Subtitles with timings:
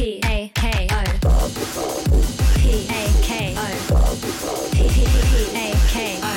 [0.00, 1.50] P A K O
[2.56, 4.16] P A K O
[4.72, 4.78] P
[5.54, 6.36] A K O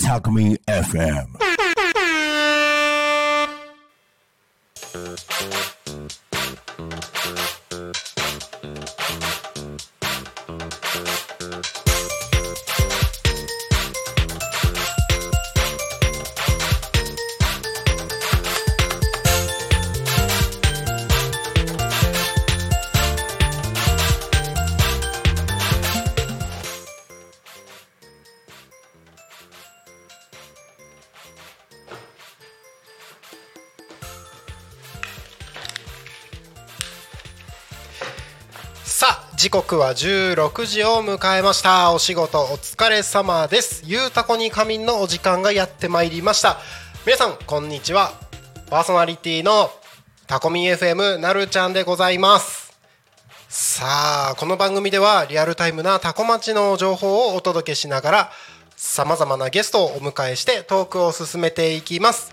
[0.00, 0.24] Talk
[0.66, 1.59] FM.
[39.50, 41.92] 時刻は16時を迎えました。
[41.92, 43.82] お仕事お疲れ様です。
[43.84, 46.58] ゆうたこに仮眠のお時間がやってまいりました。
[47.04, 48.12] 皆さんこんにちは。
[48.70, 49.68] パーソナリティの
[50.28, 52.78] タコミ FM なるちゃんでございます。
[53.48, 58.30] さあこの番組ではリアルタイムなタコ町の情報をお届けしながら
[58.76, 62.32] さまざまなゲストをお迎えしてトークを進めていきます。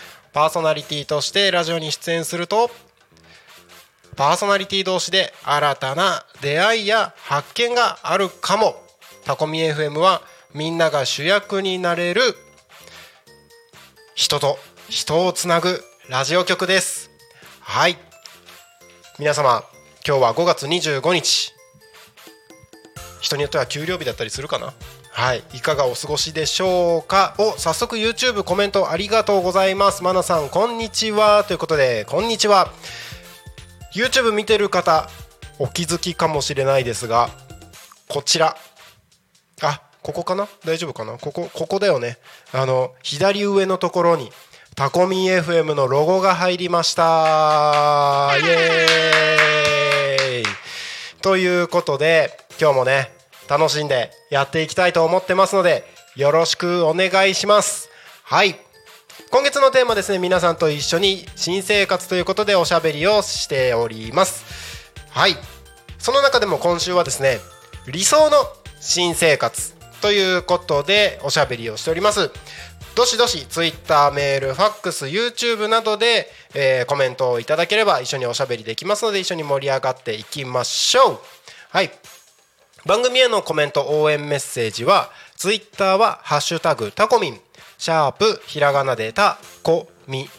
[0.33, 2.71] パーソナリティとしてラジオに出演すると
[4.15, 8.75] パーソナリティ同士で新たな出会いや発見があるかも。
[9.25, 10.21] タコミ FM は
[10.53, 12.21] みんなが主役になれる
[14.15, 14.57] 人と
[14.89, 17.09] 人をつなぐラジオ局です。
[17.59, 17.97] はい。
[19.19, 19.63] 皆様
[20.05, 21.53] 今日は5月25日。
[23.21, 24.73] 人によっては給料日だったりするかな？
[25.13, 25.43] はい。
[25.53, 27.35] いかがお過ごしでしょうか？
[27.37, 30.03] お早速 YouTube コメントありがとうございます。
[30.03, 31.43] マナさんこんにちは。
[31.43, 32.71] ということでこんにちは。
[33.93, 35.09] YouTube 見てる方
[35.59, 37.29] お気づきかもしれないですが
[38.07, 38.55] こちら。
[39.61, 40.47] あここかな？
[40.65, 41.17] 大丈夫かな？
[41.17, 42.17] ここここだよね。
[42.53, 44.31] あの左上のところに
[44.75, 48.31] タコミ FM のロゴが入りました。
[48.41, 50.43] イエーイ。
[51.21, 53.11] ということで今日もね
[53.51, 55.83] 楽しんでやっていきたいと思ってますので
[56.15, 57.89] よろしくお願いします。
[58.23, 58.55] はい。
[59.29, 64.45] 今月のテーマですね皆さんと一緒に新生活ということでおしゃべりをしております。
[65.09, 65.35] はい。
[65.99, 67.39] その中でも今週はですね
[67.91, 68.37] 理想の
[68.79, 72.31] 新生活ということでおしゃべりをしております。
[72.95, 81.19] どしどし Twitter メールファックス YouTube などで、えーコメントをいただければ一緒におしゃべりできますので一緒に盛り上がっていきましょう。
[81.69, 81.91] はい。
[82.85, 87.41] 番組へのコメント応援メッセージは Twitter は「ハッシュタグタコミン」
[87.77, 90.29] シャープひらがなでタコミン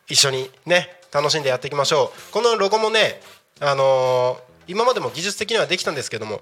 [0.09, 2.31] 一緒にね楽しんでやっていきましょう。
[2.31, 3.21] このロゴもね
[3.59, 6.41] あのー今までも技術的にはできたんですけども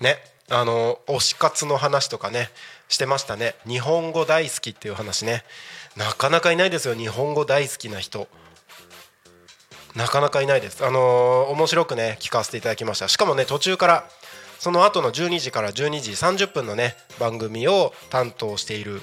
[0.00, 0.18] ね
[0.50, 2.48] あの推し活の話とかね
[2.88, 3.56] してましたね。
[3.66, 5.42] 日本語大好きっていう話ね。
[5.96, 6.94] なかなかいないですよ。
[6.94, 8.28] 日本語大好きな人。
[9.96, 10.86] なかなかいないです。
[10.86, 13.08] あのー、面白くね聞かせていただきました。
[13.08, 14.08] しかもね途中から
[14.58, 19.00] その後の12時から12時30分のね番組を担当している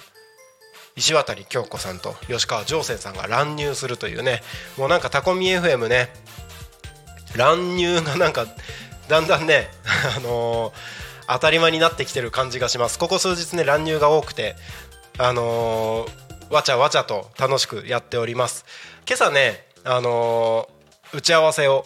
[0.96, 4.42] 石渡京子さんと吉川上泉さんが乱入するというね
[4.78, 6.10] もうなんかタコミ FM ね
[7.36, 8.46] 乱入がなんか
[9.08, 9.70] だんだんね
[10.18, 10.74] あのー、
[11.28, 12.98] 当たり前になってきてる感じがします。
[12.98, 14.56] ここ数日ね乱入が多くて
[15.18, 18.66] あのー、わちゃわちゃと楽しくやっております。
[19.06, 21.86] 今朝ねあのー、打ち合わせを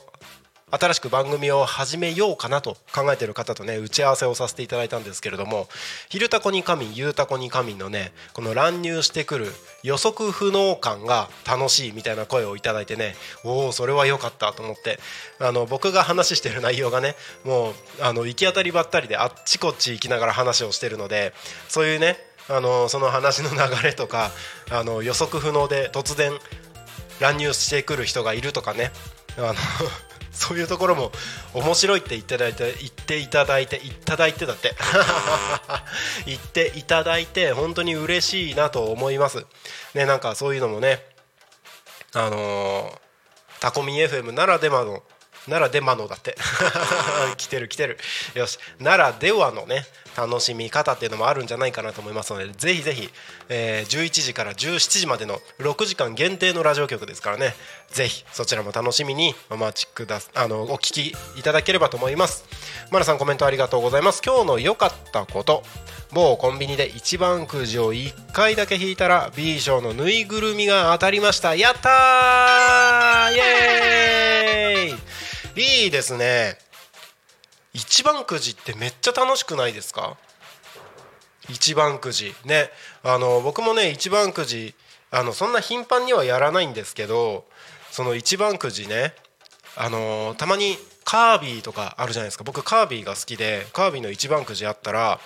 [0.72, 5.68] 新しく番組を始めようかなと考えている方とね打ち合わせをさせていただいたんですけれども
[6.10, 15.00] 「昼タコに神夕タコに神」のねこの乱入してくる予測不能感が楽しいみたいな声をいただいてねおおそれは良かったと思って
[15.40, 21.34] あの僕が話してる内容がねもうあの行き当たりばったりであっちこっち行きながら話をしてるので
[21.68, 24.32] そういうねあのその話の流れとか
[24.70, 26.32] あの予測不能で突然
[27.20, 28.92] 乱入してくる人がいるとかね
[29.38, 29.56] あの
[30.32, 31.12] そういうところも
[31.54, 34.76] 面白いって言っていただいて言っていただいていただいてだって。
[36.26, 39.46] 言っていただいて本当に嬉しいなと思います。
[39.94, 41.06] ねなんかそういうのもね
[42.14, 45.04] あのー、タコミ FM ならではの
[45.48, 46.36] ならでまのだって。
[47.38, 47.98] 来てる来てる。
[48.36, 48.60] よし。
[48.80, 53.10] ならではのね楽しみ方っていうのもあるんじゃないかなと思いますのでぜひぜひ、
[53.48, 57.56] えー、11時から17時までの6時間限定のラジオ局ですからね。
[57.90, 62.46] ぜひそちらも楽しみにお待ちくだあのお聞きいただければと思います。
[62.92, 64.22] マナさんコメントありがとうございます。
[64.26, 65.64] 今日の良かったこと。
[66.12, 71.56] 某コンビニで一番くじを1回だけ引いたら B 賞のぬいぐるみが当たりました。
[71.56, 73.34] やったー!
[73.34, 75.84] イエーイ!
[75.84, 76.58] いいですね。
[77.74, 80.18] 一番くじってめっちゃ楽しくないですか？
[81.48, 82.34] 一番くじ。
[82.44, 82.72] ね。
[83.04, 84.74] あの僕もね一番くじ
[85.12, 87.46] あのそんな頻繁にはやらないんですけど
[87.92, 89.14] その一番くじね
[89.76, 90.76] あのたまに
[91.06, 92.44] カービィとかあるじゃないですか。
[92.44, 95.20] 僕カービィが好きでカービィの一番くじあったら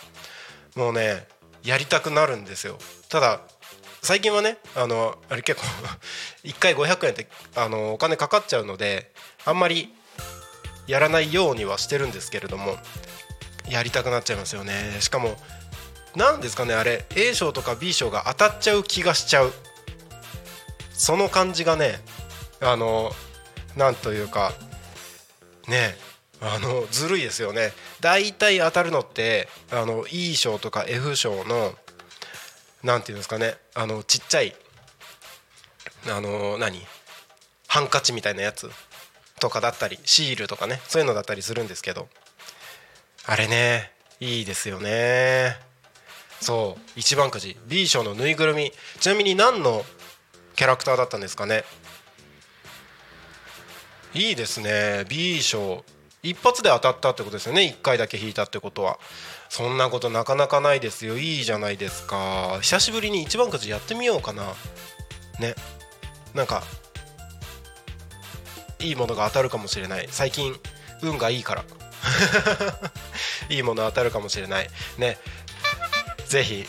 [0.75, 1.27] もうね
[1.63, 2.77] やりたくなるんですよ。
[3.09, 3.41] ただ
[4.01, 5.67] 最近はねあのあれ結構
[6.43, 9.11] 1回500円ってあのお金かかっちゃうので
[9.45, 9.93] あんまり
[10.87, 12.77] やらないようにはしてるんですけれども
[13.69, 14.97] やりたくなっちゃいますよね。
[14.99, 15.37] しかも
[16.15, 19.53] 何ですかねあれ A 賞とか B 賞が当たっちゃう気がしちゃう。
[20.93, 22.01] その感じがね
[22.61, 23.13] あの
[23.75, 24.53] なんというか
[25.67, 25.97] ね
[26.45, 27.71] あのずるいですよね。
[28.01, 31.73] 大体当たるのってあの E 賞とか F 賞の
[32.83, 33.55] なんていうんですかね。
[33.73, 34.53] あのちっちゃい
[36.09, 36.85] あの何？
[37.69, 38.69] ハンカチみたいなやつ
[39.39, 40.81] とかだったりシールとかね。
[40.89, 42.09] そういうのだったりするんですけど。
[43.25, 45.55] あれねいいですよね。
[46.41, 46.81] そう。
[46.97, 47.57] 一番くじ。
[47.67, 48.73] B 賞のぬいぐるみ。
[48.99, 49.85] ちなみに何の
[50.57, 51.63] キャラクターだったんですかね。
[54.13, 55.05] いいですね。
[55.07, 55.85] B 賞
[56.23, 57.75] 一発で当たったってことですよね。
[57.77, 58.97] 1回だけ引いたってことは。
[59.49, 61.17] そんなことなかなかないですよ。
[61.17, 62.59] いいじゃないですか。
[62.61, 64.53] 久しぶりに一番くじやってみようかな。
[65.39, 65.53] ね。
[66.33, 66.63] なんか
[68.79, 70.07] いいものが当たるかもしれない。
[70.09, 70.57] 最近
[71.01, 71.65] 運がいいから。
[73.49, 74.69] いいもの当たるかもしれない。
[74.97, 75.17] ね。
[76.27, 76.65] ぜひ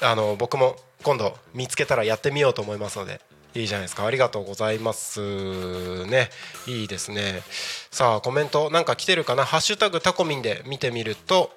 [0.00, 3.20] あの僕も今度見つけたらやってみようと思いますので。
[3.54, 4.04] いいじゃないですか。
[4.04, 6.06] ありがとうございます。
[6.06, 6.30] ね。
[6.66, 7.42] いいですね。
[7.90, 9.44] さあコメントなんか来てるかな？
[9.44, 11.52] ハッシュタグタコミンで見てみると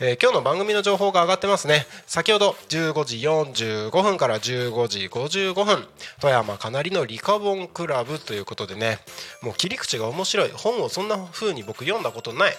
[0.00, 1.86] えー今日の番組の情報が上がってますね。
[2.06, 5.86] 先ほど15時45分から15時55分
[6.20, 8.98] 富山かなりのリカボンクラブということでね
[9.42, 10.50] もう切り口が面白い。
[10.50, 12.54] 本をそんな風に僕読んだことない。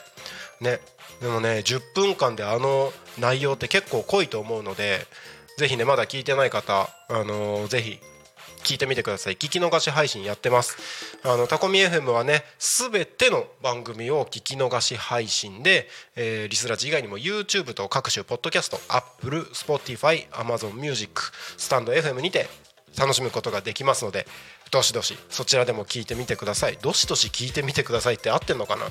[0.61, 0.79] ね。
[1.19, 5.05] でもね10分間であの内容って結構濃いと思うので
[5.57, 7.99] ぜひねまだ聞いてない方あのーぜひ
[8.63, 9.33] 聞いてみてください。
[9.33, 10.77] 聞き逃し配信やってます。
[11.23, 21.21] あのタコミ FM はねすべての番組を聞き逃し配信で、えーリスラジ以外にも YouTube と各種ポッドキャスト Apple、Spotify、Amazon Music
[21.57, 22.47] スタンド FM にて
[22.97, 24.27] 楽しむことができますので
[24.69, 26.77] どしどしそちらでも聞いてみてください。
[26.81, 28.85] どしどし聞いてみてくださいって合ってんのかな？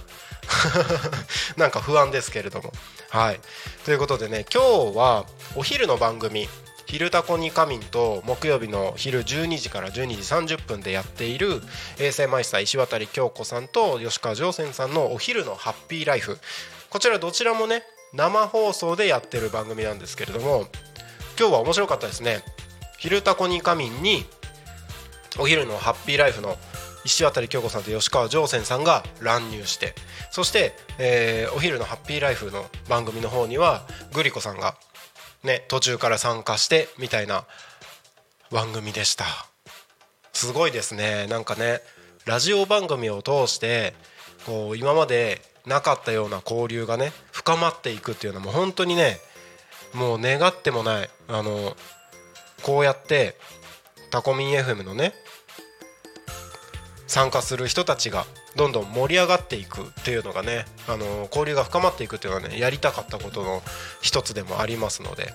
[1.57, 2.73] なんか不安ですけれども。
[3.09, 3.41] はい。
[3.85, 5.25] ということでね今日は
[5.55, 6.49] お昼の番組
[6.91, 11.63] 「昼タコに仮眠」と木曜日の昼12時から12時30分でやっている
[12.01, 16.39] 衛星マイスター石渡京子さんと吉川上泉さんのお昼のハッピーライフ。
[16.89, 20.67] こちらどちらもね生放送でやってる番組なんですけれども
[21.39, 22.43] 今日は面白かったですね
[22.99, 24.27] 「昼タコに仮眠」に
[25.39, 26.59] お昼のハッピーライフの
[27.05, 29.95] 石渡京子さんと吉川上泉さんが乱入して
[30.33, 34.75] そして、えーお昼のハッピーライフの番組の方にはグリコさんが
[35.45, 37.45] ね途中から参加してみたいな
[38.51, 39.25] 番組でした。
[40.33, 41.27] すごいですね。
[41.27, 41.81] なんかね
[42.27, 43.95] ラジオ番組を通して
[44.47, 49.19] こう今までなかったような交流がね深まっていくっていうのも本当にね
[49.95, 51.11] もう願ってもない。
[51.29, 51.77] あの
[52.63, 53.37] こうやって
[54.11, 55.15] タコミン FM のね
[57.07, 58.25] 参加する人たちが
[58.57, 63.63] どんどん盛り上がっていくっていうのがねあの交流が深まっていくっていうのはねやりたかったことの
[64.01, 65.33] 一つでもありますので。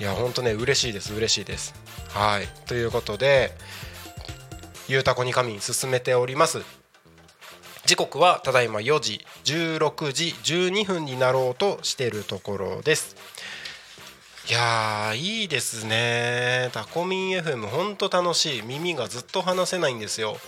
[0.00, 1.74] いやほんとね嬉しいです嬉しいです。
[2.08, 2.48] はい。
[2.66, 3.52] ということで
[4.88, 6.62] 「ゆうたこに仮眠」進めております。
[7.84, 13.14] 時刻はただいま4時16時12分になろうとしているところです。
[14.48, 16.70] いやーいいですね。
[16.72, 18.62] タコミン FM ほんと楽しい。
[18.62, 20.38] 耳がずっと離せないんですよ。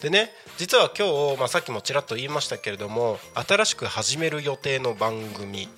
[0.00, 5.68] でね実は今日、まあ、さっきもちらっと言いましたけれども新しく始める予定の番組、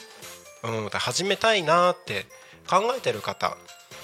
[0.65, 2.27] うん、始めたいなって
[2.69, 3.57] 考えてる方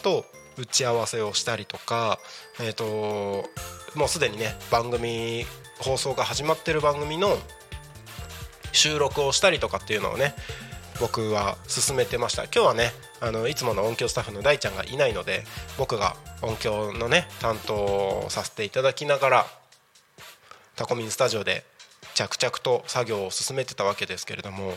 [0.02, 0.24] と
[0.58, 2.18] 打ち合わせをしたりとか
[2.60, 3.44] えっ、と
[3.94, 5.44] もうすでにね番組
[5.78, 7.36] 放送が始まってる番組の
[8.72, 10.34] 収録をしたりとかっていうのをね
[11.00, 12.44] 僕は進めてました。
[12.44, 15.44] 今日はねあのいつもの音響スタッフの大ちゃんがいないので
[15.76, 19.46] 僕が音響のね担当をさせていただきながら
[20.78, 21.64] タコミンスタジオで
[22.14, 24.74] 着々と作業を進めてたわけですけれども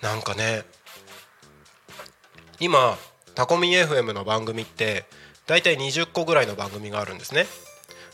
[0.00, 0.62] なんかね
[2.60, 2.96] 今
[3.34, 5.04] タコミン FM の番組って
[5.48, 7.46] 大体20個ぐらいの番組があるんですね。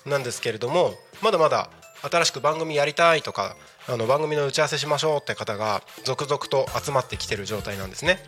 [0.06, 1.68] なんですけれどもまだまだ
[2.00, 3.56] 新しく番組やりたいとか
[3.88, 8.20] あの番組の打ち合わせしましょうって方が続々と集まってきてる状態なんですね。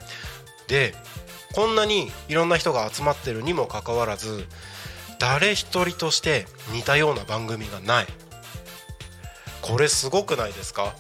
[0.67, 0.95] で
[1.55, 4.47] こんなにいろんな人が集まってるにもかかわらず
[5.19, 8.28] 誰一人として似たような番組がない。
[9.63, 10.95] これすごくないですか？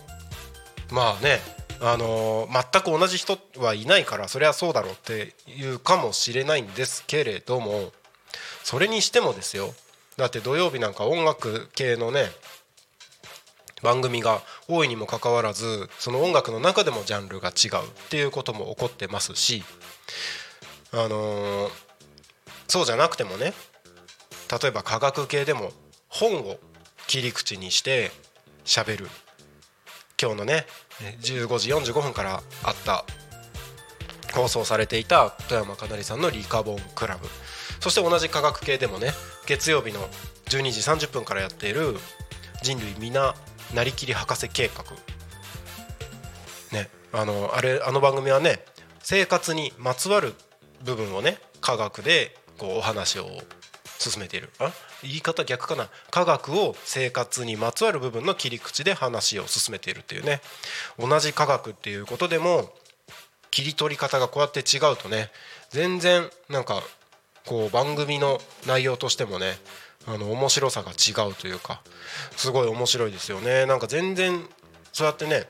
[0.91, 1.41] まあね
[1.81, 7.93] あの全く同じ人はいないからそれはそうだろうっていうかもしれないんですけれども
[8.65, 9.75] それにしてもですよ
[10.17, 12.27] だって土曜日なんか音楽系のね
[13.81, 19.62] 番組が多いにもかかわらずその音楽の中でもジャンルが違うっていうことも起こってますし
[20.93, 21.71] あの
[22.67, 23.53] そうじゃなくてもね
[24.50, 25.71] 例えば科学系でも
[26.09, 26.57] 本を
[27.07, 28.11] 切り口にして
[28.68, 29.08] 喋る。
[30.20, 30.66] 今日のね
[31.22, 33.04] 15時45分からあった
[34.34, 37.26] 放送されていた富山かなりさんのリカボンクラブ。
[37.80, 39.12] そして同じ科学系でもね
[39.46, 40.00] 月曜日の
[40.46, 41.96] 12時30分からやっている
[42.62, 43.34] 人類皆
[43.75, 44.84] なりきり博士計画。
[46.76, 48.64] ねあのあれあの番組はね
[49.02, 50.34] 生活にまつわる
[50.84, 53.28] 部分をね科学でこうお話を
[53.98, 54.50] 進めている。
[54.58, 54.70] あ？
[55.02, 55.88] 言い方逆かな。
[56.11, 60.40] 科学を生活にまつわる部分の切り口で話を進めているっていうね。
[60.99, 62.73] 同じ科学っていうことでも
[63.50, 65.31] 切り取り方がこうやって違うとね
[65.71, 66.83] 全然なんか
[67.47, 69.59] こう番組の内容としてもね
[70.07, 71.83] あの面白さが違うというか
[72.37, 73.67] すごい面白いですよね。
[73.67, 74.43] なんか全然
[74.93, 75.49] そうやってね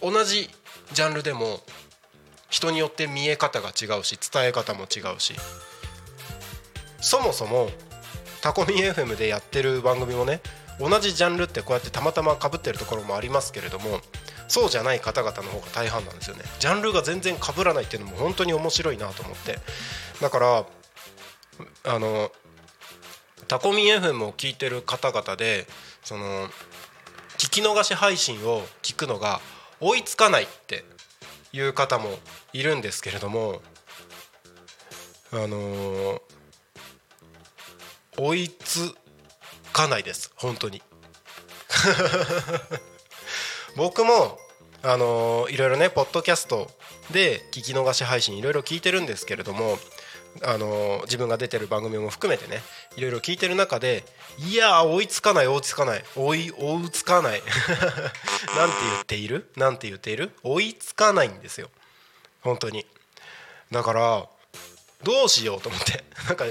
[0.00, 0.50] 同じ
[0.92, 1.60] ジャンルでも
[2.48, 5.34] 人によって見え方が違うし伝え方も違うし
[7.00, 7.68] そもそも
[8.40, 10.40] タコミ FM でやってる番組もね
[10.78, 14.00] 同じジャンルってこうやってたまたまかぶってるところもありますけれども
[14.48, 16.44] そうじゃない方々の方が大半なんですよね。
[16.60, 19.58] ジャンルが全然かぶらないっていうのも本当に面白いなと思って。
[20.20, 20.66] だから
[21.84, 22.30] あの
[23.48, 25.66] タコミ FM を聞いてる方々で
[26.04, 26.46] その
[27.38, 29.40] 聞き逃し配信を聞くのが
[29.80, 30.84] 追いつかないって
[31.52, 32.10] いう方も
[32.52, 33.60] いるんですけれども
[35.32, 36.25] あのー
[38.16, 38.94] 追いつ
[39.72, 40.82] かないです本当に。
[43.76, 44.38] 僕も
[44.82, 46.70] あのーいろいろねポッドキャスト
[47.10, 49.78] で聞き逃し配信いろいろ聞いてるんですけれども
[50.42, 52.62] あのー自分が出てる番組も含めてね
[52.96, 54.04] いろいろ聞いてる中で
[54.38, 57.42] いやー追いつかない追いつかない追い追いつかない
[58.56, 59.50] なんて言っている？
[59.56, 60.32] なんて言っている？
[60.42, 61.70] 追いつかないんですよ。
[62.42, 62.86] 本当に。
[63.72, 64.26] だから
[65.06, 66.02] どうしようと思って。
[66.26, 66.44] なんか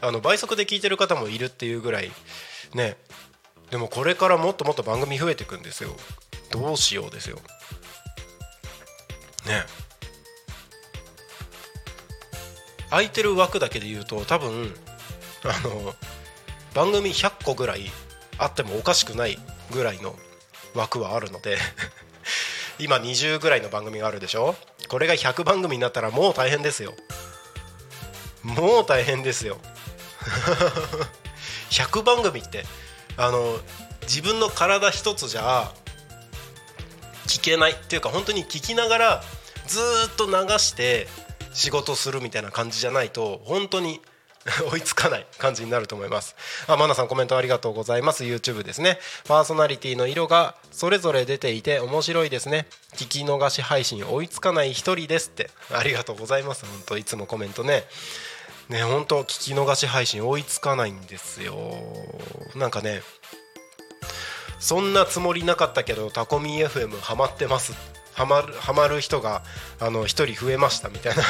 [0.00, 2.10] あの倍速で聞いてる方もいるっていうぐらい
[2.72, 2.96] ね。
[3.70, 5.94] でもこれからもっともっと番組増えていくんですよ。
[6.50, 7.36] どうしようですよ。
[9.44, 9.66] ね。
[12.88, 14.74] 空いてる枠だけで言うと多分
[15.44, 15.94] あの
[16.72, 17.90] 番組100個ぐらい
[18.38, 19.38] あってもおかしくない
[19.70, 20.18] ぐらいの
[20.74, 21.58] 枠はあるので
[22.78, 24.56] 今20ぐらいの番組があるでしょ？
[24.88, 26.94] これが100番組になったらもう大変ですよ。
[28.48, 29.58] もう大変ですよ。
[31.70, 32.64] 100番組って
[33.16, 33.58] あの
[34.02, 35.72] 自分の体一つじゃ
[37.26, 39.24] 聞けないっていうか本当に聞きながら
[39.66, 41.06] ずっと流して
[41.52, 44.00] 仕事するみたいな感じじゃないと本当に
[44.72, 46.34] 追いつかない感じになると思います。
[46.66, 48.24] あマナさんコメントありがとうございます。
[48.24, 48.98] YouTube ですね。
[49.26, 52.66] パーソナリティの色がそれぞれ出ていて面白いですね。
[52.96, 55.50] 聞き逃し配信追いつかない一人ですって。
[55.72, 56.64] ありがとうございます。
[56.64, 57.84] 本当いつもコメントね。
[58.68, 61.56] ね本当聞き逃し配信追いつかないんですよ。
[62.56, 63.02] なんかね
[64.58, 67.72] そんなつもりなかったけどタコミ FM ハマってます。
[68.12, 69.42] ハマるハマる人が
[69.80, 71.22] あの一人増えましたみたいな。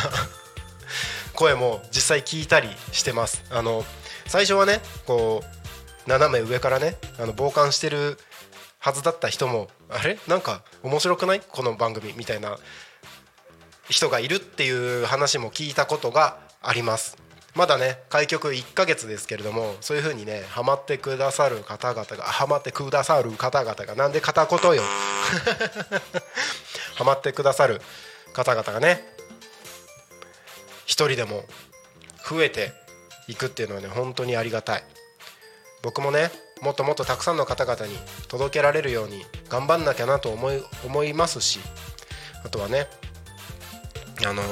[1.34, 3.44] 声も実際聞いたりしてます。
[3.50, 3.84] あの
[4.26, 8.18] 最初はねこう斜め上からねあの傍観してる
[8.80, 10.18] はずだった人もあれ？
[10.26, 11.40] なんか面白くない？
[11.40, 12.58] この番組みたいな
[13.88, 14.70] 人がいるってい
[15.02, 17.16] う話も聞いたことがあります。
[17.54, 24.82] まだね開局1ヶ月ですけれどもそういう風にねハマってくださる方々がハマってくださる方々がなんで片言よ。
[26.96, 27.80] ハマってくださる
[28.32, 29.04] 方々が ね
[30.84, 31.44] 一人でも
[32.28, 32.72] 増えて
[33.28, 34.84] いくっていうのはね本当にありがたい。
[35.82, 37.96] 僕もねもっともっとたくさんの方々に
[38.26, 41.60] 届けられるように頑張んなきゃなと思い思いますし
[42.44, 42.88] あとはね
[44.26, 44.42] あの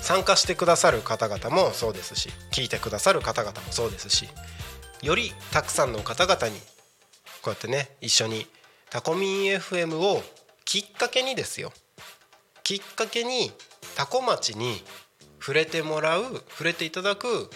[0.00, 4.28] 参加してくださる方々もそうですし聞いてくださる方々もそうですし
[5.02, 6.58] よりたくさんの方々に
[7.42, 8.46] こうやってね一緒に
[8.88, 10.22] タコミン FM を
[10.64, 11.72] きっかけにですよ。
[12.62, 13.50] きっかけに
[13.96, 14.82] タコ町に
[15.40, 17.50] 触れてもらう触れていただく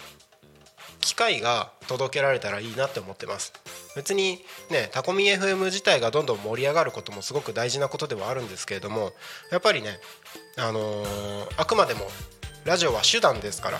[0.99, 3.53] 機会が届けられたらいいなって思ってます。
[3.95, 9.13] 別にねタコミ FM 自体がどんどん盛り上がることもすごく大事なことではあるんですけれども
[9.51, 9.99] やっぱりね
[10.57, 12.07] あのーあくまでも
[12.65, 13.79] ラジオは手段ですから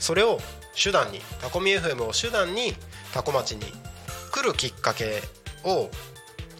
[0.00, 0.38] それを
[0.74, 2.74] 手段にタコミ FM を手段に
[3.12, 3.64] タコ町に
[4.32, 5.22] 来るきっかけ
[5.64, 5.90] を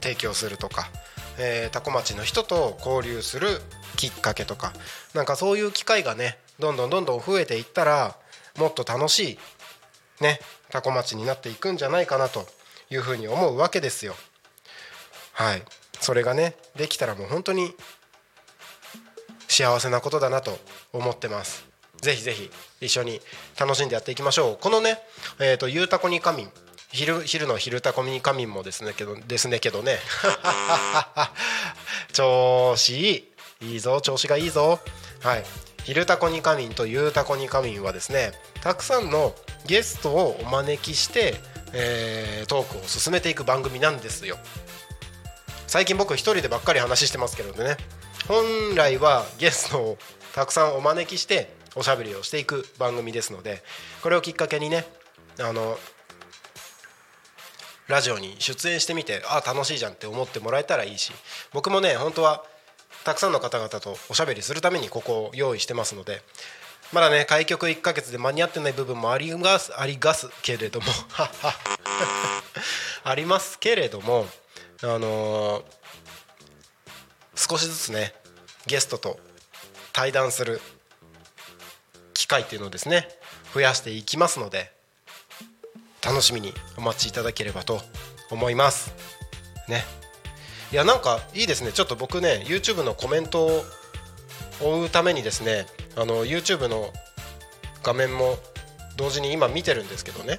[0.00, 0.88] 提供するとか、
[1.38, 3.48] えー、タコ町の人と交流する
[3.96, 4.72] きっかけとか
[5.14, 8.16] なんかそういう機会がねどんどんどんどん増えていったら
[8.58, 9.38] もっと楽しい
[10.22, 12.46] ねタコ町になっていくんじゃないかなと
[12.90, 14.14] いうふうに思うわけですよ。
[15.32, 15.62] はい
[16.00, 17.74] それがねできたらもう本当に
[19.52, 20.58] 幸せなことだなと
[20.92, 21.66] 思ってます。
[22.00, 23.20] ぜひぜひ一緒に
[23.58, 24.58] 楽しんでやっていきましょう。
[24.60, 24.98] このね、
[25.38, 26.50] えー、とゆうたこに仮眠
[26.90, 29.98] 昼昼の昼たこに仮眠もですねけどですねけどね。
[32.12, 33.28] 調子い
[33.60, 34.80] いいいぞ調子がいいぞ。
[35.20, 35.44] はい。
[35.84, 39.34] 昼たこに仮眠とゆうたこに仮眠はですねたくさんの
[39.66, 41.40] ゲストをお招きして、
[41.72, 44.38] えートークを進めていく番組なんですよ。
[45.66, 47.76] 最近僕一人でばっかり話してますけどね。
[48.28, 49.98] 本来はゲストを
[50.34, 53.62] たくさんお招きしておしゃべりをしていく番組ですので
[54.02, 54.84] これをきっかけにね
[55.40, 55.76] あの
[57.88, 61.12] ラジオに出演してみてあ楽しいじゃんって思ってもらえたらいいし
[61.52, 62.44] 僕もね本当は
[63.04, 66.22] たくさんの方々とおしゃべりするためにここを用意してますので
[66.92, 70.86] まだね開局1ヶ月で間に合ってない部分もありますありますけれども
[73.04, 74.26] ありますけれども
[74.82, 75.81] あのー
[77.42, 78.14] 少しずつね
[78.66, 79.18] ゲストと
[79.92, 80.60] 対談する
[82.14, 83.08] 機会っていうのをですね
[83.52, 84.70] 増やしていきますので
[86.04, 87.80] 楽しみにお待ちいただければと
[88.30, 88.92] 思います。
[89.68, 89.82] ね。
[90.72, 91.72] いやなんかいいですね。
[91.72, 93.64] ちょっと僕ね YouTube のコメントを
[94.60, 96.92] 追うためにですねあの YouTube の
[97.82, 98.36] 画面も
[98.96, 100.38] 同時に今見てるんですけどね。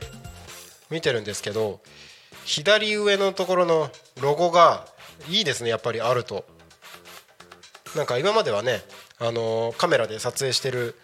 [0.89, 1.81] 見てるんですけど
[2.45, 3.89] 左上のところの
[4.21, 4.85] ロゴが
[5.29, 6.45] いいですねやっぱりあると。
[7.95, 8.81] なんか今まではね、
[9.19, 10.95] あのカメラで撮影してる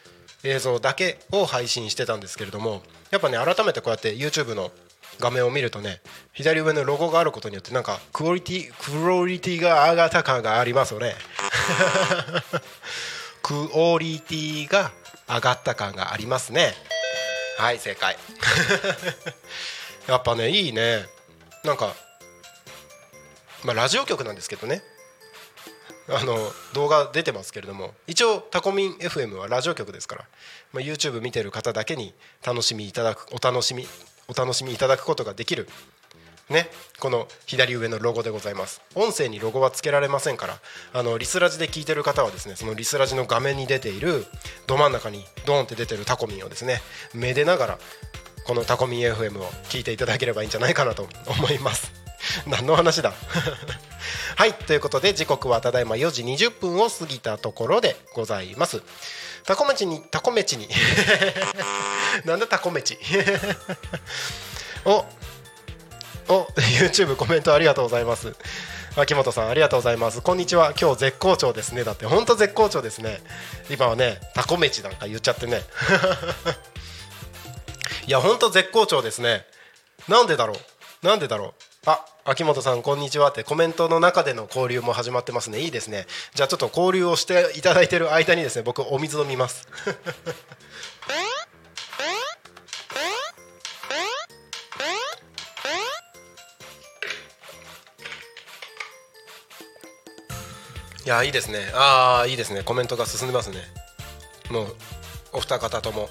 [0.44, 4.72] 映像だけを配信してたんですけれどもやっぱね改めてこうやって YouTube の
[5.20, 6.00] 画面を見るとね
[6.32, 11.16] 左上のロゴがあることによってなんかクオリティクオリティが上がった感がありますよね。
[13.44, 14.92] クオリティが
[15.28, 16.74] 上がった感がありますね。
[17.58, 18.18] はい正解。
[20.08, 21.06] やっぱねいいね。
[21.66, 21.94] なんか
[23.64, 24.82] まあラジオ局なんですけどね。
[26.12, 26.38] あの
[26.74, 30.26] 動画出てますけれども一応タコミン FM はラジオ局ですから、
[30.74, 32.14] まあ、YouTube 見てる方だけに
[32.46, 33.86] 楽しみいただくお楽しみ
[34.28, 35.68] お楽しみいただくことができる
[36.50, 36.68] ね
[37.00, 38.82] この左上のロゴでございます。
[38.96, 40.60] 音声にロゴはつけられませんから
[40.94, 44.26] あのリスラジで聞いてる方はですねそのリスラジの画面に出ている
[44.68, 46.82] ど真ん中にドーンって出てるタコミンをですね
[47.14, 47.80] めでながら
[48.46, 51.99] このタコミン FM を聞いていただければいいんじゃないかなと思います。
[52.48, 53.14] 何の話だ？
[54.36, 58.82] はいということで時刻はただいま4時20分を過ぎたところでございます。
[59.46, 60.70] タコ飯にタコ飯に。
[62.26, 62.98] なんだタコ飯
[64.86, 65.06] お
[66.28, 66.44] お
[66.78, 68.36] YouTube コメントありがとうございます。
[68.96, 70.22] 秋元さんありがとうございます。
[70.22, 70.74] こんにちは。
[70.80, 71.84] 今日絶好調ですね。
[71.84, 73.22] だって本当絶好調ですね。
[73.70, 75.64] 今はねタコ飯なんか言っちゃってね。
[78.08, 79.46] いや本当絶好調ですね。
[80.08, 80.54] なんでだろ
[81.04, 81.06] う？
[81.06, 81.69] なんでだろう？
[81.90, 83.32] あ秋元さんこんにちは。
[83.32, 85.60] ってコメントの中での交流も始まってますね。
[85.62, 86.06] いいですね。
[86.36, 89.68] じゃあちょっと交流をしていただいてる間にですね僕お水飲みます。
[101.04, 101.72] いやいいですね。
[101.74, 102.62] ああいいですね。
[102.62, 103.64] コメントが進んでますね。
[104.52, 104.76] もう
[105.34, 106.08] お二方とも。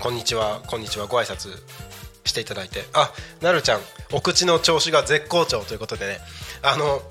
[0.00, 0.60] こんにちは。
[0.66, 1.06] こんにちは。
[1.06, 1.87] ご挨拶。
[2.28, 2.84] していただいて。
[2.92, 3.80] あなるちゃん
[4.12, 6.20] お口の調子が絶好調ということでね。
[6.62, 7.02] あの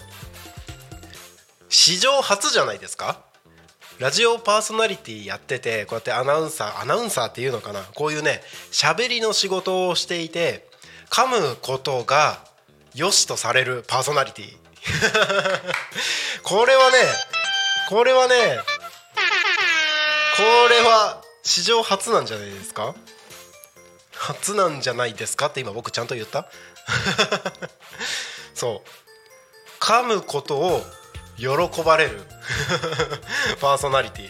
[1.69, 3.19] 史上初じゃないですか？
[3.99, 7.81] ラジオパーソナリティやっててこうやってアナウンサーアナウンサーっていうのかな？
[7.95, 10.67] こういうね喋りの仕事をしていて
[11.09, 12.39] 噛むことが
[12.93, 14.55] 良しとされるパーソナリティ。
[16.43, 16.97] これはね
[17.89, 18.35] これはね
[20.37, 22.93] これは史上初なんじゃないですか？
[24.19, 26.47] 初なんじゃないですかって今僕ちゃんと言った？
[28.53, 28.89] そう。
[29.83, 30.83] 噛むことを
[31.37, 31.47] 喜
[31.83, 32.21] ばれる。
[33.61, 34.29] パーソナリティ。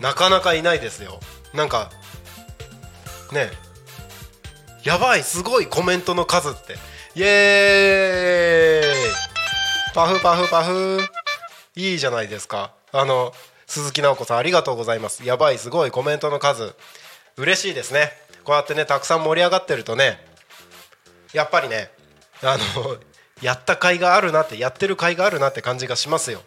[0.00, 1.20] なかなかいないですよ。
[1.54, 1.90] なんか
[3.32, 3.50] ね。
[4.84, 6.74] やばいすごいコメントの数って。
[7.14, 9.14] イエーイ。
[9.94, 11.00] パフパフパフ。
[11.74, 12.72] いいじゃないですか。
[12.92, 13.34] あの
[13.66, 15.24] 鈴木直子さんありがとうございます。
[15.24, 16.74] やばいすごいコメントの数。
[17.36, 18.12] 嬉しいですね。
[18.46, 20.24] こうやってねたくさん盛り上がってるとね
[21.34, 21.90] やっぱりね
[22.42, 22.96] あの
[23.42, 26.40] やった甲斐があるなってやってる甲斐があるなって感じがしますよ。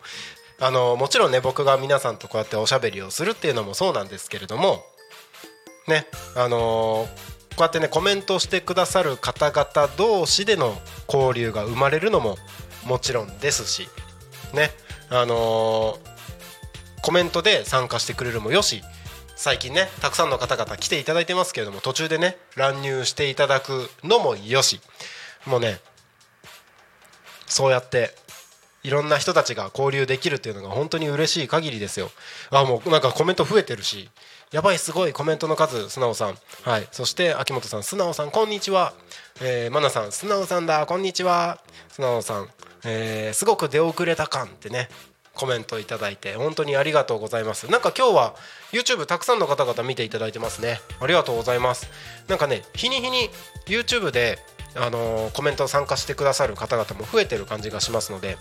[0.62, 4.84] あのもちろんね僕が皆さんとこうやっておしゃべりをするっていうのもそうなんですけれども
[5.88, 7.08] ねあの
[7.56, 12.38] こうやってねコメントしてくださる方々同士での交流が生まれるのも
[12.86, 13.88] もちろんですし
[14.54, 14.72] ね
[15.10, 15.98] あの
[17.02, 18.82] コメントで参加してくれるもよし
[19.40, 24.82] 最近ねたくさんの方々来ていただいてますけれども途中でね乱入していただくのもよし。
[25.48, 25.80] もうね
[27.48, 28.14] そうやって
[28.84, 32.12] いろんな人たちが交流できるっていうのが本当に嬉しい限りですよ。
[32.52, 34.10] あもうなんかコメント増えてるし。
[34.52, 36.38] やばいすごいコメントの数素直さん。
[36.64, 36.88] はい。
[36.92, 37.84] そして秋元さん。
[37.84, 38.94] 素直さんこんにちは。
[39.42, 40.12] えー、マナさん。
[40.12, 40.86] 素直さんだ。
[40.86, 41.62] こんにちは。
[41.88, 42.50] 素直さん、
[42.84, 44.90] えー、すごく出遅れた感ってね。
[45.40, 47.72] コメントいただいて本当にありがとうございます。
[47.72, 48.36] なんか今日は
[48.74, 50.82] YouTube たくさんの方々見ていただいてますね。
[51.00, 51.88] ありがとうございます。
[52.28, 53.30] なんかね日に日に
[53.66, 54.38] YouTube で
[54.76, 58.38] あのーコメント参加してくださる方々も増えてる感じがしますので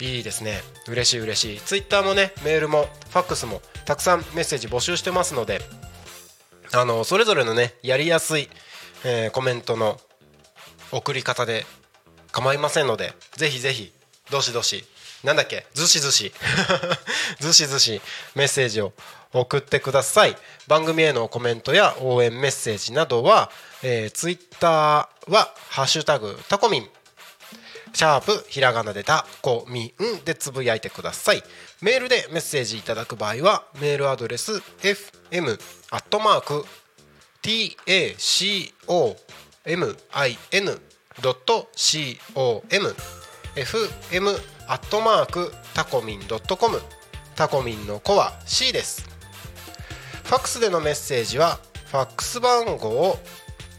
[0.00, 0.62] いいですね。
[0.88, 1.60] 嬉しい嬉しい。
[1.60, 5.60] Twitter もねメールもファックスもたくさんメッセージ募集してますので
[6.72, 8.48] あのそれぞれのねやりやすい、
[9.04, 10.00] えーコメントの
[10.90, 11.66] 送り方で
[12.32, 13.92] 構いませんのでぜひぜひ
[14.30, 14.84] どしどし
[15.24, 15.66] なんだっけ？
[15.74, 16.32] ずしずし。
[17.40, 18.00] ずしずし。
[18.34, 18.92] メッセージを
[19.32, 20.36] 送ってください。
[20.68, 23.50] 番組へのコメントや応援メッセージなどは、
[23.82, 26.90] えー、ツイッターは「ハッシュタグタコミン」
[27.94, 31.42] シャープひらがなでタコミンでつぶやいてください。
[31.80, 35.58] メールでメッセージいただく場合はメールアドレス fm
[35.90, 36.66] アットマーク
[37.42, 39.16] tacomin.com
[43.56, 46.82] fm アットマークタコミン .com
[47.36, 49.08] タコミンの子は C です。
[50.24, 53.18] ファックスでのメッセージはファックス番号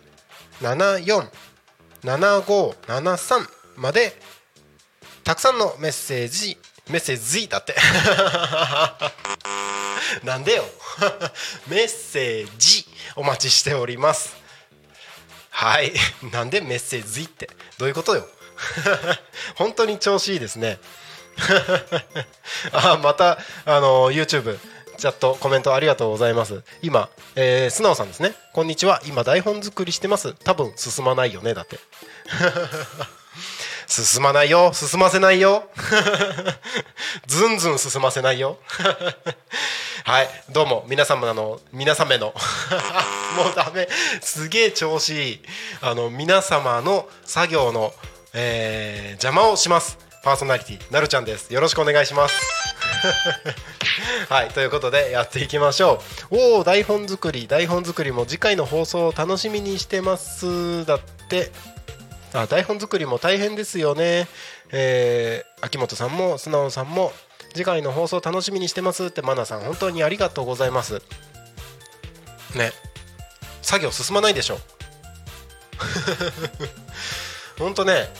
[0.61, 4.13] 047573まで
[5.25, 6.59] たくさんのメッセージ
[6.91, 7.75] メッセージだって。
[10.25, 10.65] なんでよ。
[11.69, 14.37] メッセージお待ちしております。
[15.51, 15.93] はい。
[16.33, 17.51] なんでメッセージって？
[17.79, 18.29] どういうことよ？
[19.57, 20.79] 本当に調子いいですね。
[22.73, 24.59] あまたあの YouTube
[24.97, 26.65] チャットコメントありがとうございます。
[26.83, 28.35] 今、えー、素直さんですね。
[28.53, 29.01] こんにちは。
[29.07, 30.35] 今台本作りしてます。
[30.35, 31.79] 多分進まないよねだって。
[33.89, 34.71] 進まないよ。
[34.75, 35.65] 進ませないよ。
[37.27, 38.59] ずんずん進ませないよ。
[40.05, 40.29] はい。
[40.51, 42.35] どうも皆様の皆様の。
[43.37, 43.89] もうダメ。
[44.21, 45.43] すげえ調子いい。
[45.81, 47.95] あの皆様の作業の、
[48.35, 49.97] えー、邪魔をします。
[50.23, 51.55] パーソナリティなるちゃんです。
[51.55, 52.35] よろしくお願いします。
[54.29, 54.49] はい。
[54.51, 56.37] ということでやっていきましょう。
[56.37, 60.85] おお台本作り台本作りも次回の放送を楽しみにしてます。
[60.85, 61.53] だって
[62.33, 64.29] あ台本作りも大変ですよね。
[64.71, 67.13] えー、秋元さんも素直さんも
[67.55, 71.03] 次回の放送楽しみにしてますってマナさん本当にありがとうございます。
[72.55, 72.73] ね。
[73.63, 74.59] 作業進まないでしょ。
[77.59, 78.13] 本当ね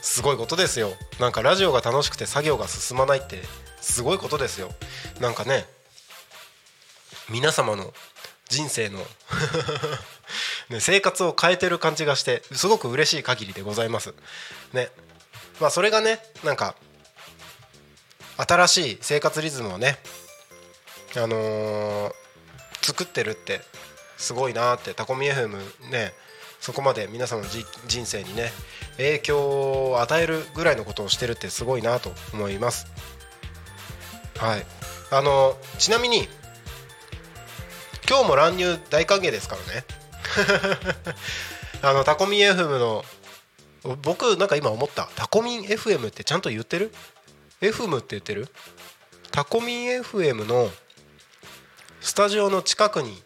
[0.00, 0.96] すごいことですよ。
[1.18, 3.42] なんかラジオが楽しくて作業が進まないって
[3.80, 4.72] すごいことですよ。
[5.20, 5.66] なんかね
[7.28, 7.92] 皆様の
[8.48, 9.00] 人生の
[10.70, 14.14] ね、生活を変えてる感じがしてすごく嬉しい限りでございます。
[14.72, 14.88] ね。
[15.60, 16.74] まあそれがねなんか
[18.36, 19.98] 新しい生活リズムをね
[21.16, 22.12] あのー、
[22.82, 23.60] 作ってるって
[24.18, 25.56] すごいなってタコミ FM
[25.90, 26.12] ね
[26.60, 27.46] そこまで皆さんの
[27.86, 28.50] 人生にね
[28.96, 32.86] 影響を与えるぐらいのことをしてるってすごいなと思います。
[34.38, 34.66] はい。
[35.10, 36.28] あのちなみに
[38.08, 39.84] 今日も乱入大歓迎ですからね。
[41.82, 43.04] あのタコミン FM の
[44.02, 45.08] 僕なんか今思った。
[45.14, 46.92] タコミン FM ってちゃんと言ってる
[47.60, 48.48] ?FM って言ってる？
[49.30, 50.70] タコミン FM の
[52.00, 53.22] スタジオの近くに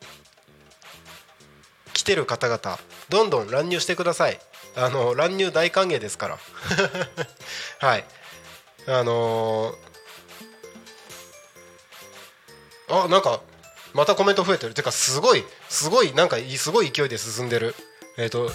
[1.92, 4.38] 来てる方々どんどん乱入してください。
[4.76, 6.38] あの乱入大歓迎ですから。
[7.86, 8.04] はい。
[8.86, 13.40] あのー、あなんか
[13.94, 14.74] またコメント増えてる。
[14.74, 17.74] てかすごいすごいなんかすごい勢いで進んでる。
[18.16, 18.50] えっ、ー、と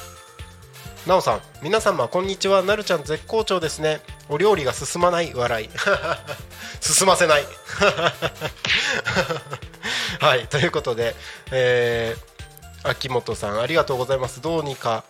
[1.06, 1.42] なおさん。
[1.62, 2.64] 皆様こんにちは。
[2.64, 4.02] なるちゃん絶好調ですね。
[4.30, 5.34] お料理が進まない。
[5.34, 5.70] 笑い。
[6.82, 7.46] 進ませない。
[10.20, 10.48] はい。
[10.48, 11.16] ということで
[11.52, 14.42] えー、秋元さんありがとうございます。
[14.42, 15.04] どうにか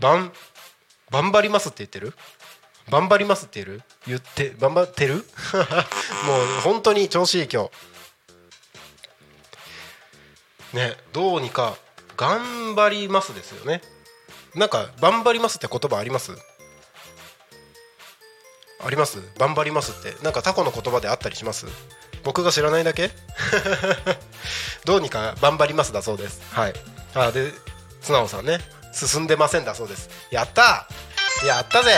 [0.00, 0.32] ばん
[1.10, 2.14] 頑張りますって言ってる？
[2.90, 5.14] 頑張りますって言る言って頑張ってる？
[5.14, 5.24] もう
[6.64, 7.70] 本当に調子いい今日。
[10.72, 11.76] ねどうにか
[12.16, 13.82] 頑張りますですよね。
[14.54, 16.32] なんか頑張りますって言葉あります？
[18.84, 19.18] あります？
[19.38, 20.22] 頑張りますって。
[20.24, 21.66] なんかタコの言葉であったりします？
[22.24, 23.10] 僕が知らないだけ？
[24.84, 26.42] どうにか頑張りますだそうです。
[26.52, 26.74] はい。
[27.14, 27.52] あで
[28.00, 28.58] 素直さんね。
[28.92, 30.10] 進んでませんだそうです。
[30.30, 30.86] やった！
[31.46, 31.92] やったぜ！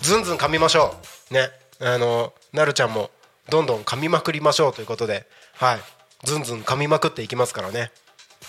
[0.00, 0.96] ずんずん噛みましょ
[1.30, 1.34] う。
[1.34, 1.50] ね。
[1.80, 3.10] あのなるちゃんも
[3.50, 5.28] どんどん噛みまくりましょうということで。
[5.56, 5.80] はい。
[6.24, 7.92] ずんずん噛みまくっていきますからね。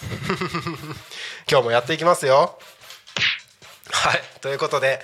[1.49, 2.60] 今日もやっていきますよ。
[3.91, 4.23] はい。
[4.41, 5.01] ということで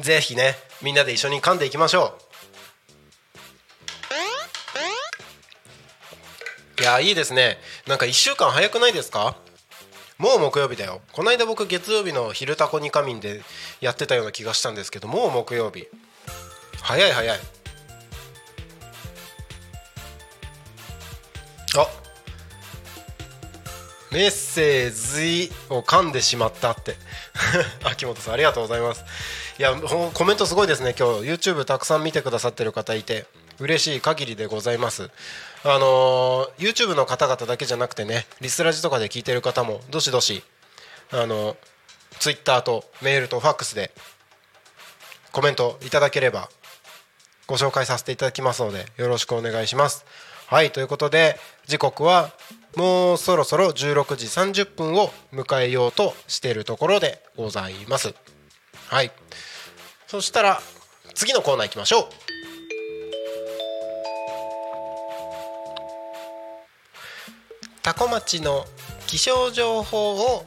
[0.00, 2.18] ぜひねみんなで一緒に噛んでいきましょ
[6.78, 6.82] う。
[6.82, 7.58] いやいいですね。
[7.86, 9.36] なんか1週間早くないですか？
[10.18, 11.00] もう木曜日だよ。
[11.12, 13.42] この間僕月曜日の「昼タコに仮眠」で
[13.80, 15.88] やってたような気がしたんですけどもう木曜日。
[16.82, 17.40] 早い早い。
[21.82, 22.06] あ
[24.12, 26.96] メッセージを噛んでしまったって。
[27.84, 29.04] 秋元さんありがとうございます。
[29.58, 31.28] いやコメントすごいですね今日。
[31.28, 33.26] YouTube たくさん見てくださってる方いて
[33.58, 35.10] 嬉しい限りでございます。
[35.64, 40.42] あの、YouTube の方々だけじゃなくてねリスラジとかで聞いてる方もどしどし
[41.10, 41.56] あのー、
[42.18, 43.90] Twitter とメールとファックスで
[45.32, 46.48] コメントいただければ
[47.46, 50.04] ご紹介させていただきますのでよろしくお願いします。
[50.48, 52.30] はいということで時刻は
[52.76, 58.14] もうそろそろ16時30分を迎えようとしているところでございます。
[58.86, 59.10] はい。
[60.06, 60.60] そしたら
[61.14, 62.04] 次のコーナー行きましょう。
[67.82, 68.66] 多古町の
[69.08, 70.44] 気象情報を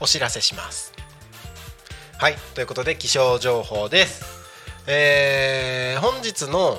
[0.00, 0.92] お知らせします。
[2.18, 4.24] はいということで気象情報です。
[4.86, 6.78] えー、本日の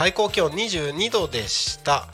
[0.00, 2.08] 最高気温22度でした。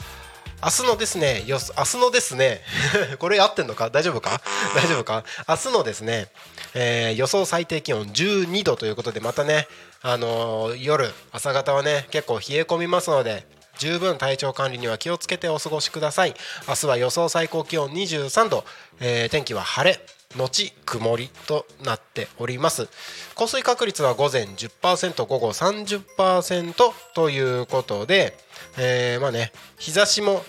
[0.61, 2.61] 明日のですねよ明日のですね
[3.17, 3.89] これ合ってんのか？
[3.89, 4.41] 大丈夫か？
[4.75, 5.23] 大丈夫か？
[5.47, 6.27] 明日のですね、
[6.73, 9.69] えー予想最低気温12度ということでまたね
[10.01, 13.47] あのー夜朝方はね結構冷え込みますので
[13.79, 16.35] 十分体調管理には気をつけてお過ごしください。
[16.67, 18.65] 明日は予想最高気温23度、
[18.99, 20.05] えー天気は晴れ。
[20.35, 22.87] 後曇りとなっております。
[23.35, 26.73] 降水確率は午前10%午後30%
[27.15, 28.37] ということで、
[28.77, 30.43] えーまあね日差しも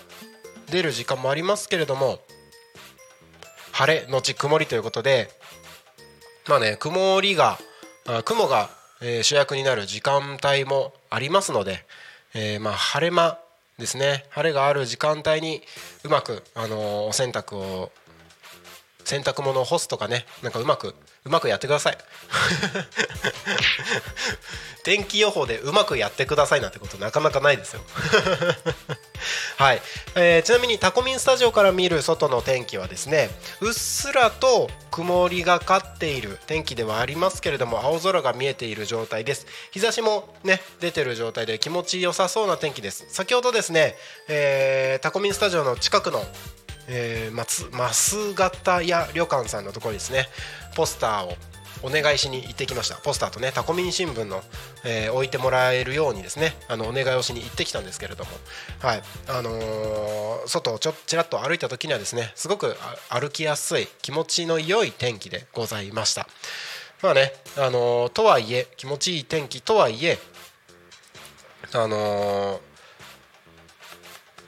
[0.69, 2.19] 出る時間もありますけれども
[3.71, 5.29] 晴れ後曇りということで
[6.47, 7.57] まあね曇りが
[8.25, 8.69] 雲が、
[9.21, 11.85] 主役になる時間帯もありますので、
[12.33, 13.39] えーまあ晴れ間
[13.77, 14.25] ですね。
[14.29, 15.61] 晴れがある時間帯に
[16.03, 17.91] うまく、あのお洗濯を
[19.03, 21.97] 洗濯物を干すとかねなんかうまくうまくやってください。
[24.83, 27.81] 天気予報でうまくやってくださいなんてことなかなかないですよ。
[29.57, 29.81] はい、
[30.15, 39.45] えーちなみにタコミンスタジオから見る外の天気はですねうっすらと曇りがかっている天気ではありますけれども青空が見えている状態です。
[39.71, 43.05] 日差しもね出てる状態で気持ちよさそうな天気です。
[43.09, 43.97] 先ほどですね、
[44.29, 46.25] えータコミンスタジオの近くの
[46.89, 50.27] えー、松増型屋旅館さんのところにですね
[50.75, 51.37] ポスターを
[51.81, 52.95] お願いしに行ってきました。
[52.95, 54.41] ポスターとねタコミン新聞の、
[54.83, 58.31] えー置いてもらえるようにですねあのお願いをしに行ってきたんですけれども。
[58.79, 59.03] はい。
[59.29, 62.75] あのー外をちょちらっと歩いた時にはですねすごく
[63.09, 66.27] 歩きやすい気持ちの良い天気でございました。
[67.01, 70.17] まあねあのーとはいえ気持ちいい天気とはいえ
[71.71, 72.59] あの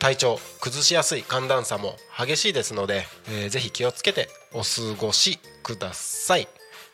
[0.02, 4.66] 体調崩しやすい寒暖差も激しいですので、えーぜひ気をつけてお過
[5.00, 6.48] ごしください。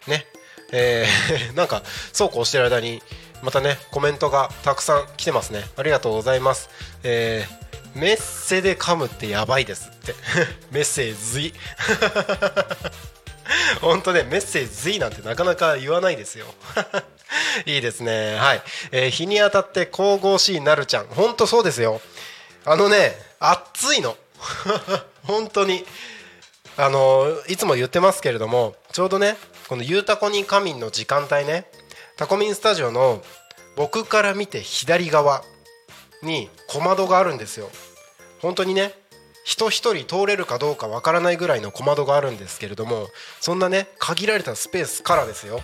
[0.10, 0.26] ね。
[0.74, 3.02] えー なんかそうこうしてる間に
[3.42, 5.66] またねコメントがたくさん来てますね。
[5.78, 6.70] ありがとうございます。
[7.04, 7.68] えー
[7.98, 10.14] メッセで噛むってやばいですって。
[10.72, 11.54] メッセージ
[13.80, 16.46] 本当ねメッセージなんてなかなか言わないですよ。
[17.66, 18.36] いいですね。
[18.36, 21.08] はい、えー日に当たって神々しいなるちゃん。
[21.08, 22.02] 本当そうですよ。
[22.70, 24.18] あのね暑いの。
[25.24, 25.86] 本当に。
[26.80, 29.36] あのいつも言ってますけれどもちょうどね
[29.68, 31.72] この「ゆうたこに仮眠」の時間帯ね
[32.18, 33.24] タコミンスタジオの
[33.76, 35.44] 僕から見て左側
[36.22, 37.72] に小窓があるんですよ。
[38.44, 38.94] 本当にね
[39.44, 43.08] 人一人通れるかどうかわからないぐらいの小窓があるんですけれども
[43.40, 45.62] そんなね限られたスペースからですよ。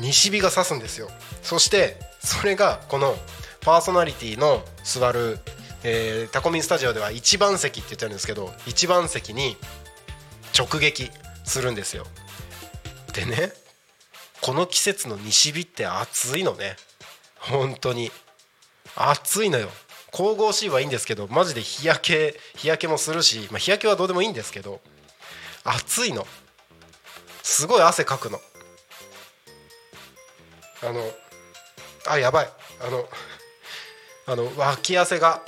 [0.00, 1.08] 西日が差すんですよ。
[1.42, 3.16] そしてそれがこの
[3.62, 5.38] パーソナリティの座る、
[5.82, 9.56] えータコミンスタジオでは一番席って言ってるんですけど一番席に
[10.56, 11.10] 直撃
[11.44, 12.06] するんですよ。
[13.14, 13.52] でね
[14.40, 16.76] この季節の西日って暑いのね。
[17.38, 18.10] 本当に。
[18.96, 19.68] 暑いのよ。
[20.12, 24.80] 神々しいはいいんですけどマジで日焼け日焼けもするし、まあ、日焼けはどうでもいいんですけど
[25.64, 26.26] 暑いの。
[27.42, 28.40] すごい汗かくの。
[30.82, 31.00] あの
[32.08, 32.48] あやばい。
[32.80, 33.08] あの
[34.26, 35.42] あの脇汗が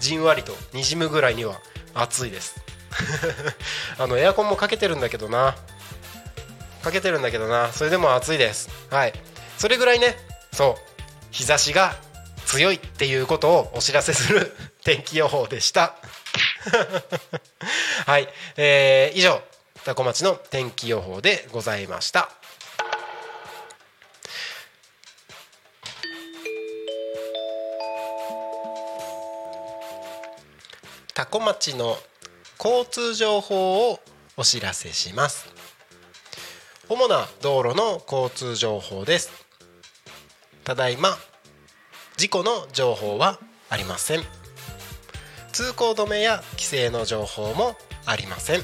[0.00, 1.60] じんわりとにじむぐらいには
[1.94, 2.56] 暑いです。
[3.98, 5.56] あのエアコンもかけてるんだけどな。
[6.82, 7.72] かけてるんだけどな。
[7.72, 8.68] それでも暑いです。
[8.90, 9.12] はい。
[9.58, 10.16] それぐらいね。
[10.52, 10.88] そう。
[11.30, 11.96] 日差しが
[12.46, 15.96] 強いっていうことをお知らせする 天気予報でした。
[18.06, 19.42] はい、えー以上
[19.84, 22.30] 多古町の天気予報でございました。
[31.18, 31.96] 多古町の
[32.64, 33.98] 交通情報を
[34.36, 35.52] お知らせします。
[36.88, 39.32] 主な道路の交通情報です。
[40.62, 41.08] ただいま
[42.16, 44.20] 事故の情報はありません。
[45.50, 47.74] 通行止めや規制の情報も
[48.06, 48.60] ありません。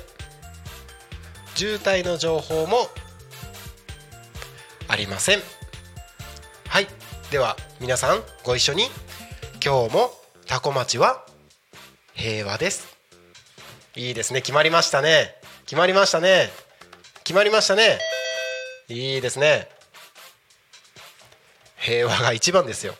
[1.56, 2.86] 渋滞の情報も
[4.86, 5.40] ありません。
[6.68, 6.86] はい。
[7.32, 8.84] では皆さんご一緒に
[9.54, 10.12] 今日も
[10.46, 11.26] タコ町は
[12.14, 12.96] 平和です。
[13.96, 14.40] いいですね。
[14.40, 15.34] 決まりましたね。
[15.66, 16.50] 決まりましたね。
[17.24, 17.98] 決まりましたね。
[18.88, 19.68] いいですね。
[21.76, 22.94] 平和が一番ですよ。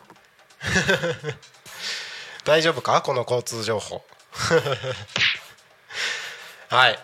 [2.44, 3.00] 大丈夫か？
[3.02, 4.04] この交通情報。
[6.68, 6.98] はい。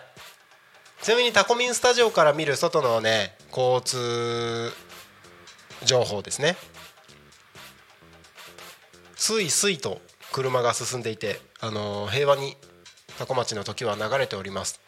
[1.01, 4.71] ちなみにタコミンスタジオから見る外のね交通
[5.83, 6.57] 情報ですね。
[9.15, 10.01] スイスイと
[10.31, 12.55] 車が進んでいて、あの平和に
[13.19, 14.79] 多古町の時は流れております。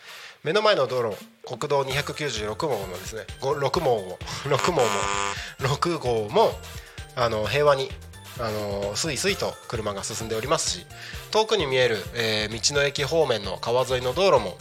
[0.44, 4.82] 目の前の道路国道296号のですね6 号も6号も
[5.60, 6.60] 6号も
[7.16, 7.90] あの平和に
[8.40, 10.86] あのスイスイと車が進んでおりますし
[11.32, 14.58] 遠くに見える、えー道の駅方面の川沿いの道路も、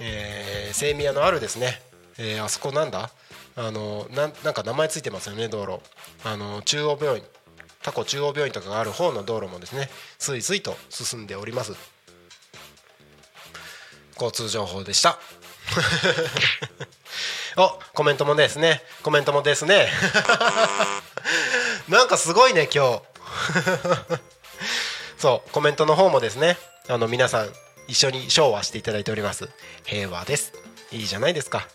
[0.00, 1.80] えー、精宮のあるですね、
[2.18, 3.10] えーあそこなんだ？
[3.54, 5.78] あのなんなんか名前ついてますよね道路。
[6.24, 7.24] あの中央病院。
[7.82, 11.72] タコ中央病院とかがある方の道路もですねスイスイと進んでおります。
[14.14, 15.18] 交通情報でした。
[17.56, 18.82] おコメントもですね。
[19.02, 19.88] コメントもですね。
[21.88, 23.02] なんかすごいね今日。
[25.18, 26.56] そうコメントの方もですね。
[26.88, 27.52] あの皆さん
[27.88, 29.48] 一緒に昭和していただいております。
[29.84, 30.52] 平和です。
[30.90, 31.68] いいじゃないですか。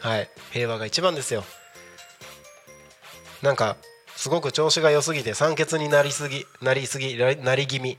[0.00, 0.30] はい。
[0.52, 1.44] 平和が一番ですよ。
[3.42, 3.76] なんか
[4.16, 7.92] すごく調子が良すぎて酸欠になりすぎなりすぎなり気味。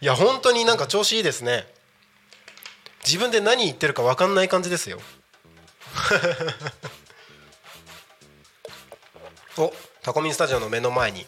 [0.00, 1.66] いや本当になんか調子いいですね。
[3.04, 5.00] 自分で何言ってるか分かんない感じですよ。
[9.58, 9.72] お
[10.02, 11.26] タコミンスタジオの目の前に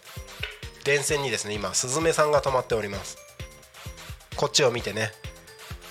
[0.85, 3.19] 電線にですね今スズメさんが止まっております。
[4.37, 5.13] こっちを見てね。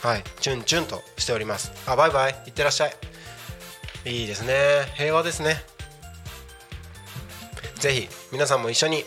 [0.02, 1.72] はいチュンチュンとしております。
[1.86, 2.44] あバイバイ。
[2.48, 2.96] いってらっしゃい。
[4.06, 4.92] いいですね。
[4.96, 5.64] 平和ですね。
[7.82, 9.06] ぜひ皆さんも一緒に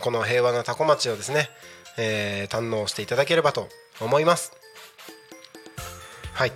[0.00, 1.48] この平和なタコ町をですね、
[1.96, 3.68] えー堪能していただければと
[4.00, 4.52] 思います。
[6.32, 6.52] はい。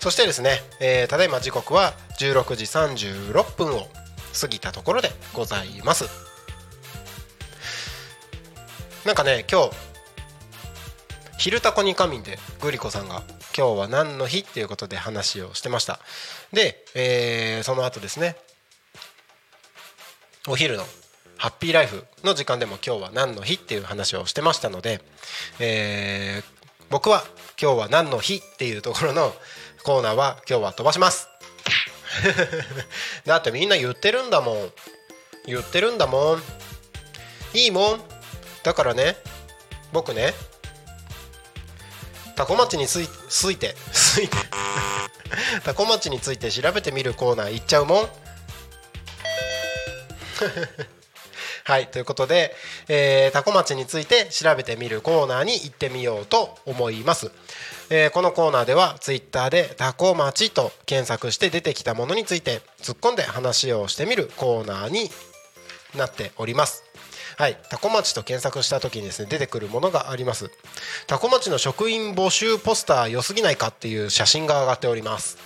[0.00, 3.88] そしてですね、えーただいま時刻は16時36分を
[4.40, 6.06] 過ぎたところでございます。
[9.04, 9.70] なんかね今日
[11.36, 13.22] 「昼タコに仮眠」でグリコさんが
[13.56, 16.00] 「今日は何の日?」っていうことで話をしてました。
[16.54, 18.36] で、えーその後ですね
[20.48, 20.84] お昼の
[21.38, 25.00] ハッピーライフの時間でも今日は何の日っていう話をしてましたので、
[25.60, 26.56] えー
[26.88, 27.24] 僕は
[27.60, 29.32] 今日は何の日っていうところの
[29.82, 31.28] コーナーは今日は飛ばします。
[33.26, 34.72] だってみんな言ってるんだもん。
[35.46, 36.42] 言ってるんだもん。
[37.54, 38.04] いいもん。
[38.62, 39.16] だからね
[39.92, 40.34] 僕ね
[42.36, 44.36] タコ町についついて ついて
[45.64, 48.10] タコ町について調べてみるコーナー行っちゃうもん。
[51.64, 52.54] はいということで、
[52.88, 57.30] えー、タコ町について調べてみるコーナーに行ってみようと思います、
[57.90, 65.10] えーこのコーナーではツイッターでタコ町と検索して出てきたものについて突っ込んで話をしてみるコーナーに
[65.94, 66.84] なっております。
[67.38, 70.50] はい、タコ町と検索した時にですね出てくるものがあります。
[71.06, 75.36] タコ町の職員募集ポスター良すぎないかっていう写真が上がっております。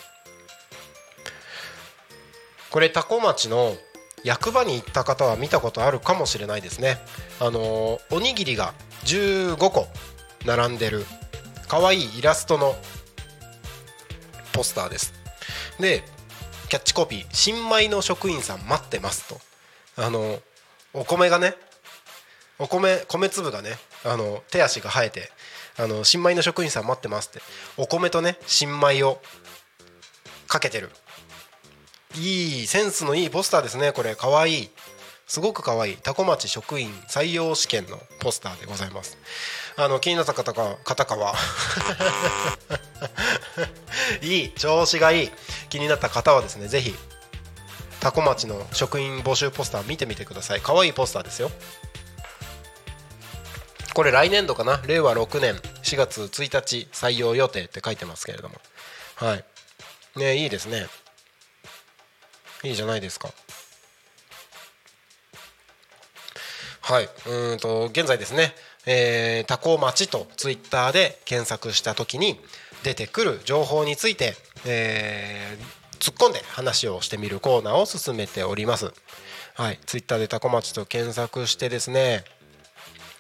[2.71, 3.77] これタコ町の
[4.25, 6.99] 役場に行った方は見たことあるかもしれないですね。
[7.41, 9.89] あのおにぎりが15個
[10.45, 11.07] 並んでる
[11.69, 12.77] 可愛いイラストの
[14.53, 15.15] ポスターです。
[15.79, 16.05] で
[16.69, 19.41] キャッチコピー「新米の職員さん待ってます」と。
[19.97, 20.41] あの
[20.93, 21.55] お米がね
[22.59, 25.31] お米米粒がねあの手足が生えて
[25.77, 27.41] あの新米の職員さん待ってますって。
[27.77, 29.21] お米とね新米を
[30.47, 30.91] かけてる。
[32.17, 33.93] いいセンスのいいポスターですね。
[33.93, 34.65] これかわい。
[34.65, 34.71] い
[35.27, 35.93] すごくかわい。
[35.93, 39.17] いタコ町職員採用試験のポスターでございます。
[39.77, 41.35] あの気になった方か方かは。
[44.23, 44.53] いい。
[44.55, 45.31] 調子がいい。
[45.69, 46.97] 気になった方はですねぜひ
[48.01, 50.61] タコ町の職員募集ポスター見てみてください。
[50.61, 51.53] かわいいポスターですよ。
[53.95, 54.81] これ来年度かな？
[54.87, 55.55] 令和6年。
[55.85, 58.57] 4月1日採用予定って書いてますけれども。
[59.15, 59.45] はい。
[60.17, 60.89] ねいいですね。
[62.65, 63.31] いいじゃないですか。
[66.83, 67.09] はい。
[67.27, 68.55] うんと現在ですね、
[68.87, 72.41] えー、タコ町とツイッターで検索した時に
[72.83, 74.35] 出てくる情報について、
[74.67, 78.91] えー突っ込んで話をしてみるコーナーを進めております。
[79.55, 79.79] はい。
[79.85, 82.25] ツイッターでタコ町と検索してですね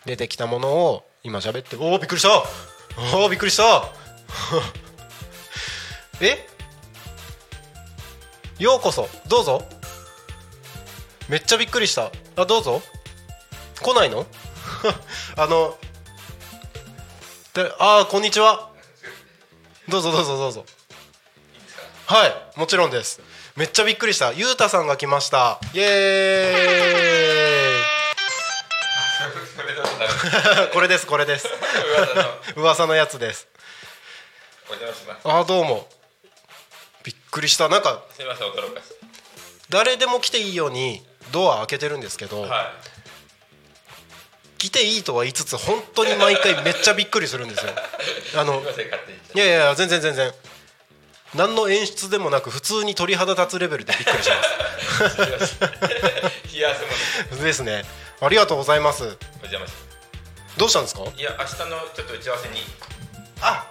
[0.07, 2.43] 出てきたものを今喋っておおびっくりした。
[3.16, 3.93] おおびっくりした。
[6.22, 6.60] え？
[8.61, 9.09] ようこそ。
[9.27, 9.65] どうぞ。
[11.31, 12.13] めっちゃびっくりした。
[12.37, 12.83] あどうぞ。
[13.81, 14.27] 来ないの？
[15.37, 15.79] あの
[17.55, 18.69] であーこんにちは。
[19.89, 20.67] どうぞどうぞどうぞ。
[22.07, 23.23] はいもちろんです。
[23.57, 24.33] めっちゃびっくりした。
[24.33, 25.59] ゆうたさんが来ました。
[25.73, 30.71] イエーイ。
[30.75, 31.49] これですこれです。
[32.57, 32.93] 噂の。
[32.95, 33.49] やつです。
[35.25, 35.89] あーどうも
[37.31, 37.68] くりした。
[37.68, 38.85] なんかすみません驚かし
[39.68, 41.03] 誰でも来ていいように
[41.33, 42.72] ドア開けてるんですけど、ては
[44.59, 47.72] 来ていいとは言いつつ本当に毎回めっちゃびっくりするんですよ。
[48.37, 48.62] あの
[49.35, 50.35] いやいやいや全然全然。
[51.35, 54.43] 何の演出でもなく普通に鳥肌立つレベルでびっくりしま
[55.47, 55.61] す。
[56.53, 56.83] 冷やす
[57.31, 57.85] ものですね。
[58.20, 59.16] ありがとうございます。
[60.57, 61.03] どうしたんですか？
[61.16, 62.61] いや明日のちょっと打ち合わせに。
[63.41, 63.70] あ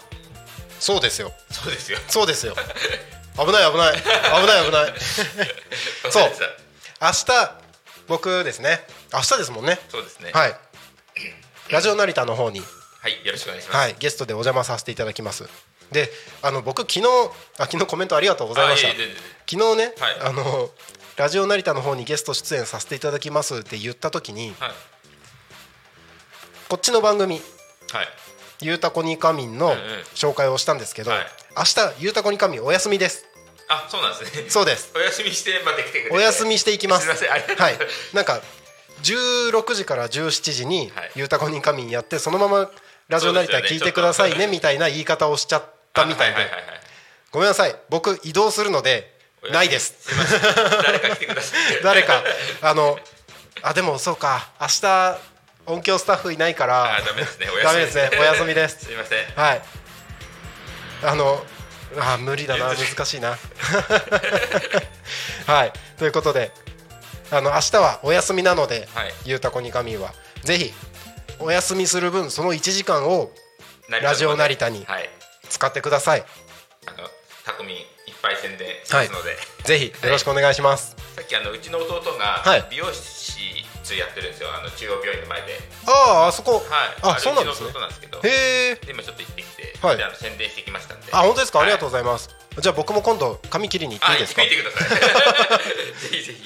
[0.80, 1.34] そうですよ。
[1.52, 2.00] そうですよ。
[2.08, 2.56] そうですよ
[3.46, 3.96] 危ない危ない。
[3.96, 4.94] 危ない危ない。
[6.12, 6.32] そう。
[7.02, 7.56] 明日
[8.08, 8.86] 僕ですね。
[9.14, 9.80] 明日ですもんね。
[9.90, 10.32] そうですね。
[10.34, 10.58] はい。
[11.70, 12.62] ラジオ成田の方に、
[13.02, 13.78] はいよろしくお願いします。
[13.78, 15.48] はい、ゲストでお邪魔させていただきます。
[15.92, 16.12] で
[16.42, 17.02] あの僕昨日
[17.58, 18.90] あ昨日コメントありがとうございました。
[19.50, 20.18] 昨日ね、はい。
[20.22, 20.70] あの
[21.16, 24.72] ラジオ成田の方にゲスト出演させていただきますって言った時にはい。
[26.68, 27.42] こっちの番組
[27.92, 28.08] はい
[28.62, 29.76] 「ゆうたこにかみん」の
[30.16, 31.28] 紹介をしたんですけど、はい。
[31.58, 33.26] 明日ゆうたこにかみんお休みです
[33.70, 34.50] あそうなんですね。
[34.50, 34.92] そうです。
[34.96, 36.16] お休みしてまた来てくれて。
[36.16, 37.04] お休みしていきます。
[37.04, 38.42] すみませんありがとうごはいざいます、なんか
[39.04, 42.70] 16時から17時にはい「ゆうたこにかみん」やってそのまま
[43.08, 45.64] ラジオ成田聞いてくださいねみたいな言い方をしちゃっ
[45.94, 46.38] たみたいで
[47.32, 47.76] ごめんなさい。
[47.90, 49.14] 僕移動するので
[49.52, 49.96] ないです。
[50.84, 51.60] 誰か来てください。
[51.84, 52.24] 誰か。
[52.62, 53.00] あの
[53.62, 54.50] あでもそうか。
[54.60, 55.18] 明日
[55.68, 56.96] 音響スタッフいないから。
[56.98, 57.48] あダメですね。
[57.50, 57.86] お休み。
[57.86, 58.12] ですね。
[58.20, 58.80] お休みです。
[58.86, 59.26] すみません。
[59.36, 59.62] はい。
[61.04, 61.46] あの
[61.98, 63.38] あ無理だな難しいな。
[65.48, 65.74] はい。
[65.98, 66.52] ということで
[67.32, 69.14] あの明日はお休みなので、はい。
[69.26, 70.14] ゆうたこにかみんは
[70.44, 70.74] ぜひ
[71.40, 73.32] お休みする分その1時間を
[73.90, 75.10] ラジオ成田にはい。
[75.50, 76.26] 使ってください。
[76.86, 77.10] あの
[77.44, 77.86] タコミンいっ
[78.22, 82.68] ぱい宣伝しますので、ぜひよろしくお願いします、さっきあのうちの弟がはい。
[82.70, 82.94] 美容
[83.94, 84.50] 師やってるんですよ。
[84.54, 85.60] あの中央病院の前で。
[85.88, 85.92] あ
[86.26, 87.16] ああそこ、はい。
[87.16, 87.72] あそうなんですね。
[87.74, 88.20] なんですけど。
[88.24, 89.98] へえで今ちょっと行ってきて、はい。
[89.98, 91.08] であの宣伝してきましたんで。
[91.12, 92.30] あ本当ですか、ありがとうございます。
[92.60, 94.44] じゃあ僕も今度髪切りに行っていいですか？
[94.44, 94.90] 見てください。
[96.12, 96.40] ぜひぜひ。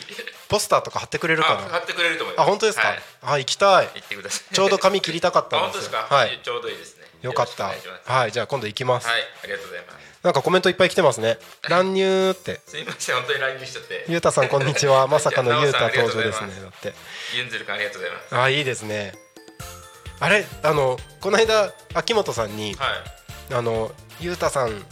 [0.48, 1.66] ポスターとか貼ってくれるかな？
[1.66, 2.46] あ買ってくれると思います。
[2.46, 3.02] あ本当ですか、はい。
[3.24, 3.88] あ行きたい。
[3.88, 4.54] 行ってください。
[4.54, 5.92] ちょうど髪切りたかっあたんですよ。
[5.92, 6.16] 本当ですか？
[6.16, 6.40] はい。
[6.44, 7.04] ちょうどいいですね。
[7.22, 7.66] よかった。
[8.06, 11.38] はいじゃあ今度行きます、はいありがとうございますなんかコメントいっぱい来てますね。
[11.70, 12.62] 乱入って。
[12.66, 14.06] すみません本当に乱入しちゃって。
[14.08, 15.06] ゆうたさんこんにちは。
[15.08, 16.54] まさかのゆうた登場ですね。
[16.62, 16.94] だって。
[17.36, 18.36] ユンズル君ありがとうございます。
[18.38, 19.14] あいいですね。
[20.22, 22.86] あれあのこの間秋元さんには
[23.52, 23.54] い。
[23.54, 24.86] あのゆうたさん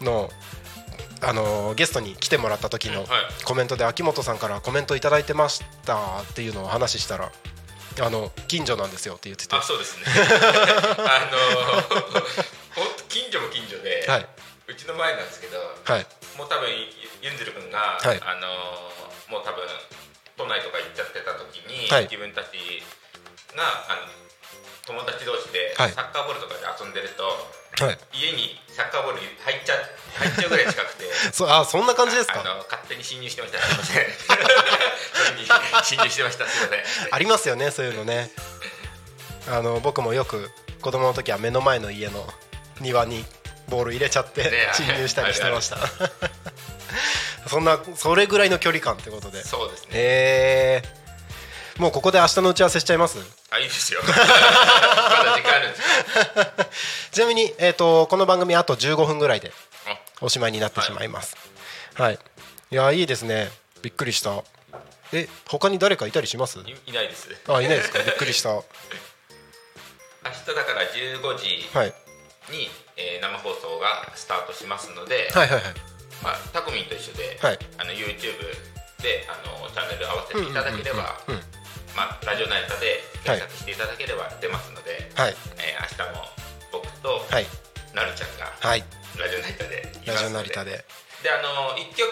[0.00, 0.30] の
[1.20, 3.04] あのゲストに来てもらった時の
[3.44, 7.32] コメントで秋元さんからコメントいただいてましたっていうのを話したら
[8.00, 9.56] あの近所なんですよって言ってて。
[9.56, 10.04] あそうですね。
[10.06, 11.98] あの
[12.76, 14.28] 本当近所も近所で、はい
[14.70, 16.06] うちの前なんですけどはい。
[16.38, 18.20] もう多分ユンズル君が、はい。
[18.22, 18.46] あの
[19.28, 19.66] もう多分
[20.38, 22.04] 都内とか行っちゃってた時に、はい。
[22.06, 22.54] 自分たち
[23.58, 24.06] があの
[24.86, 25.92] 友達同士ではい。
[25.92, 27.26] サッカーボールとかで遊んでると、
[27.84, 27.98] はい。
[28.14, 29.74] 家にサッカーボール入っちゃ
[30.22, 31.04] 入っちゃうぐらい近くて
[31.34, 32.40] そあそんな感じですか？
[32.40, 33.58] あの勝手に侵入してました。
[33.60, 34.06] すいません。
[34.16, 35.46] それに
[35.84, 36.46] 侵入してました。
[36.46, 36.84] すいません。
[37.14, 38.30] ありますよねそういうのね。
[39.48, 40.50] あの僕もよく
[40.80, 42.26] 子供の時は目の前の家の
[42.80, 43.24] 庭に
[43.70, 45.78] ボール入れちゃってね侵入したりしてました。
[47.48, 49.42] そんなそれぐらいの距離感ってことで。
[49.44, 49.88] そうですね。
[49.92, 53.18] えー、もうここで明日の打ち合わせしちゃいます？
[53.50, 54.00] あいいですよ。
[54.06, 55.82] まだ時間あるんです
[56.34, 56.68] か？
[57.12, 59.52] ちなみに、えー、とこの番組あと15分ぐらいで
[59.86, 59.98] あ。
[60.20, 61.36] おしまいになってしまいます。
[61.94, 62.18] はい、
[62.70, 63.50] い、やいいですね。
[63.82, 64.42] びっくりした。
[65.12, 66.58] え他に誰かいたりします？
[66.60, 67.28] いいないです。
[67.48, 67.98] あいないですか？
[68.00, 68.50] びっくりした。
[68.50, 68.62] は
[70.22, 71.94] 明日だから15時い、はい
[72.50, 75.62] に、えー生放送がスタートしますので、はいはい
[76.22, 77.58] まあ、タコミンと一緒で、はい。
[77.78, 78.36] あの YouTube
[79.00, 81.16] であのチャンネル合わせていただければ
[82.26, 85.36] ラジオナイタで検索していただければ出ますので、はい。
[85.58, 86.24] えー明日も
[86.72, 87.46] 僕とはい。
[87.94, 88.84] なるちゃんがはい。
[89.18, 90.84] ラジオナイタでいラジオますのでで。
[91.22, 92.06] であの1曲、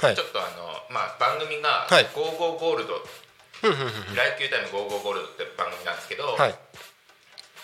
[0.00, 0.16] はい。
[0.16, 2.94] ちょっとあの、まあ、番組がはい「ゴーゴーゴールド」
[4.16, 6.54] ライフキュータイムゴーゴーゴールドって番組なんですけど、はい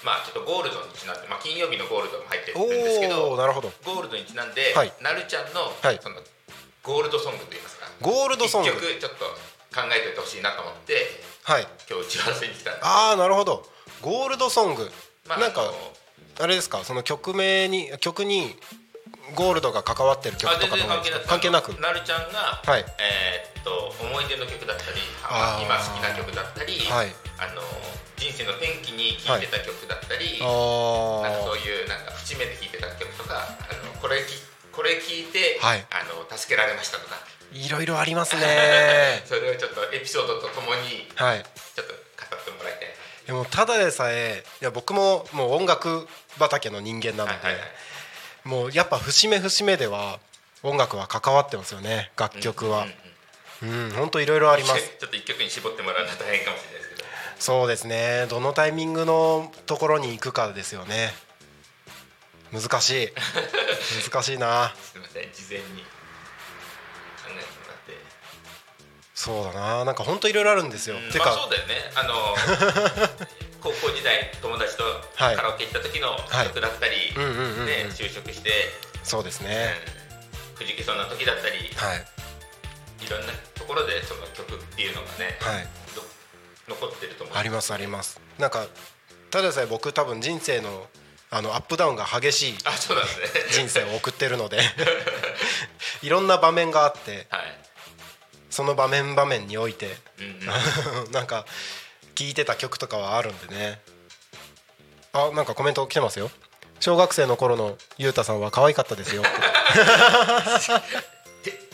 [0.05, 3.71] まあちょっとゴールドにちなんで、まあ、金曜日のゴールドも入ってるんですけどおなるほど。
[3.85, 4.93] ゴールドにちなんで、はい。
[5.01, 5.99] なるちゃんの,、はい。
[6.01, 6.17] その
[6.83, 7.87] ゴールドソングといいますか。
[8.01, 8.71] ゴールドソング。
[8.71, 9.25] 一曲ちょっと
[9.75, 10.95] 考えておいてほしいなと思って
[11.45, 11.67] はい。
[11.89, 12.87] 今日打ち合わせに来たんです。
[12.87, 13.67] ああなるほど。
[14.01, 14.91] ゴールドソング、
[15.29, 15.63] まあなんか
[16.41, 16.83] あれですか？
[16.85, 18.57] その曲名に曲に
[19.37, 21.81] ゴールドが関わってる曲あとか全然関係なくの関係なく。
[21.81, 22.85] なるちゃんが、はい。
[22.99, 25.01] えーっと思い出の曲だったり
[25.63, 27.15] 今好きな曲だったり、はい。
[27.39, 27.61] あの
[28.21, 30.45] 人生の転機に聴いてた曲だったり、あ
[31.25, 34.37] なんかそうあいうなんか節目で聴いてた曲とかあのこれき
[34.73, 35.87] これ聴いて、はい。
[35.91, 37.17] あの助けられましたとか。
[37.53, 39.23] いろいろありますね。
[39.27, 41.43] それをちょっとエピソードとともにはい。
[41.43, 42.95] ちょっと語ってもらいたい
[43.27, 46.09] でもただでさえいや僕ももう音楽
[46.39, 47.71] 畑の人間なので、はいはいはい。
[48.45, 50.21] もうやっぱ節目節目では
[50.63, 52.83] 音楽は関わってますよね楽曲は。
[52.83, 52.95] うんうん
[53.63, 54.81] うん本当いろいろあります。
[54.99, 56.80] ちょっと一曲に絞ってもらうのは大変かもしれない
[57.41, 58.27] そうですね。
[58.29, 61.11] どのタイミングのところに行くかですよね。
[62.53, 63.09] 難しい。
[64.13, 64.75] 難しいな。
[64.77, 65.23] すみません。
[65.33, 65.65] 事前に。
[65.65, 67.97] 考えてもらって。
[69.15, 69.85] そうだな。
[69.87, 71.75] なんか本当いろいろあるんですよ、てか、うんまあそうだよね。
[71.95, 73.17] あの
[73.63, 74.85] 高校時代友達と
[75.15, 75.37] はい。
[75.37, 76.47] カラオケ行った時のはい。
[76.49, 78.51] 曲だったり、就職して、
[79.03, 79.47] そうですうん。
[79.49, 79.81] ね、
[80.59, 81.57] くじけそうな時だったり。
[81.75, 82.07] はい。
[83.07, 85.65] いろんなところでその曲っていうのがね、はい。
[85.65, 85.80] ど
[86.71, 87.37] 残ってると思う。
[87.37, 88.21] ありますあります。
[88.39, 88.67] なんか
[89.31, 90.87] ただでさえ僕多分人生の
[91.31, 93.29] あのアップダウンが激しいあそうなんですね。
[93.51, 94.61] 人生を送ってるので
[96.03, 97.59] いろんな場面があってはい、
[98.51, 101.45] その場面場面においてうんうん、 なんか
[102.15, 103.81] 聴いてた曲とかはあるんでね。
[105.13, 106.31] あなんかコメント来てますよ。
[106.79, 109.23] 小学生の頃のゆうたさんは可愛かったですよ。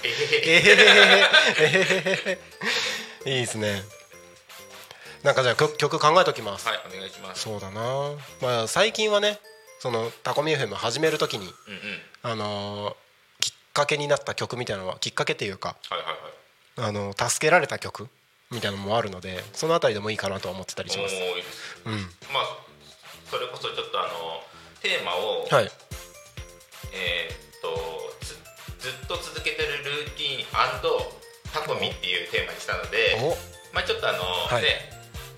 [0.02, 0.76] えへへえへへ。
[0.76, 1.26] へ
[1.60, 2.38] えへへ
[3.26, 3.82] へいいですね
[5.22, 7.42] なんかじゃあ曲曲考えときます、はいお願いします。
[7.42, 8.12] そうだな。
[8.42, 9.38] まあ最近はね
[9.80, 11.52] そのタコミ FM 始めるときにうんうん。
[12.22, 12.94] あのー
[13.40, 16.90] きっかけになった曲みたいなのはきっかけっていうかはいはいはい。
[16.90, 18.08] あの助けられた曲
[18.50, 21.14] みたいなのもあるのでそのあたりでもいいかなとは思ってたりします。
[21.14, 21.92] いいですうん。
[22.32, 22.56] まあ
[23.30, 24.08] それこそちょっとあの
[24.82, 25.70] テーマを、はい。
[26.92, 30.46] えーっとずずっと続けてるルーティーン
[31.52, 33.36] タコミっていうテーマにしたのでお。
[33.74, 34.62] まあちょっとあの、はい。
[34.62, 34.95] ね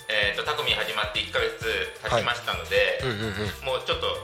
[0.08, 1.60] えーっとタコミ始まって1か月
[2.02, 3.64] 経ちましたので、うんうんうん。
[3.64, 4.16] もうちょっと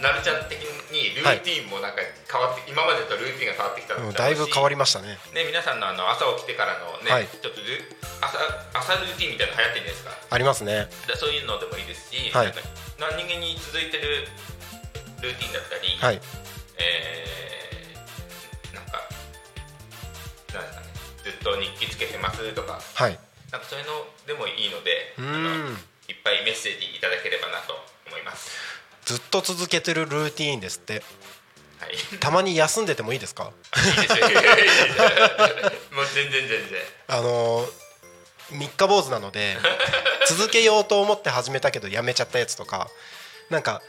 [0.00, 0.58] なるちゃん的
[0.90, 5.18] にルーティーンもなんか変わって、今までとルーティーンが変わってきたうんだいぶ変わりりましたね。
[5.34, 7.26] ね皆さんのあの朝起きてからのね、はい。
[7.26, 7.82] ちょっとル
[8.22, 8.38] 朝
[8.74, 10.10] 朝ルーティーンみたいなの流行ってるんですか？
[10.30, 10.86] ありますね。
[11.06, 12.46] でそういうのでもいいですし、はい。
[12.46, 12.60] なんか
[12.98, 14.26] 何気に続いてる
[15.22, 16.20] ルーティンだったり、はい。
[16.78, 19.02] えーなんか
[20.54, 20.86] なんですかね
[21.22, 23.18] ずっと日記つけてますとかはい
[23.52, 23.92] なんかそういうの
[24.26, 25.14] でもいいので
[26.08, 27.74] いっぱいメッセージいただければなと
[28.08, 28.50] 思います。
[29.04, 31.02] ずっと続けてるルーティーンですって。
[31.78, 33.44] はい、たまに休んでてもいいですか？
[33.44, 33.54] もう
[36.14, 36.80] 全然全然。
[37.08, 37.82] あのー
[38.50, 39.56] 三日坊主なので
[40.28, 42.88] 続けようと思って始めたけどやめちゃったやつとか
[43.48, 43.80] なんか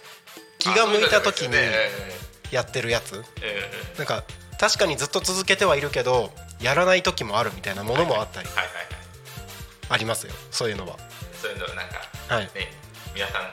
[0.57, 1.55] 気が向いた時に
[2.49, 3.21] やってるやつ。
[3.97, 4.23] なんか
[4.59, 8.47] 確かにずっと続けてはいるけどやらない時もあるみたいなものもあったり。
[8.47, 9.02] はいはいはい
[9.93, 10.33] ありますよ。
[10.49, 10.97] そういうのは。
[11.37, 12.49] そういうのなんかはい。
[12.55, 12.73] ね
[13.13, 13.51] 皆さん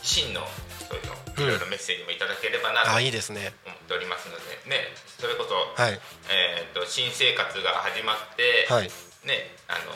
[0.00, 0.40] 真の
[0.88, 1.44] そういうのうん。
[1.44, 3.52] いろいろメッセージもいただければなとあ思いいですね。
[3.52, 3.52] っ
[3.84, 4.40] ておりますので
[4.70, 4.88] ね
[5.20, 6.00] それこそ、はい。
[6.32, 8.88] えー、と新生活が始まって、はい。
[9.28, 9.92] ねあの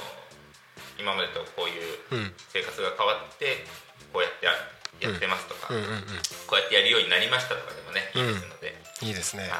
[1.01, 2.35] 今までとこういううん。
[2.53, 3.65] 生活が変わって
[4.13, 4.53] こうやってや
[5.11, 5.77] やってますとか、うん。
[5.79, 6.05] うんうん
[6.47, 9.49] こうやってやるようになりましたとかでもねいいですので、いいですね。
[9.49, 9.51] はい、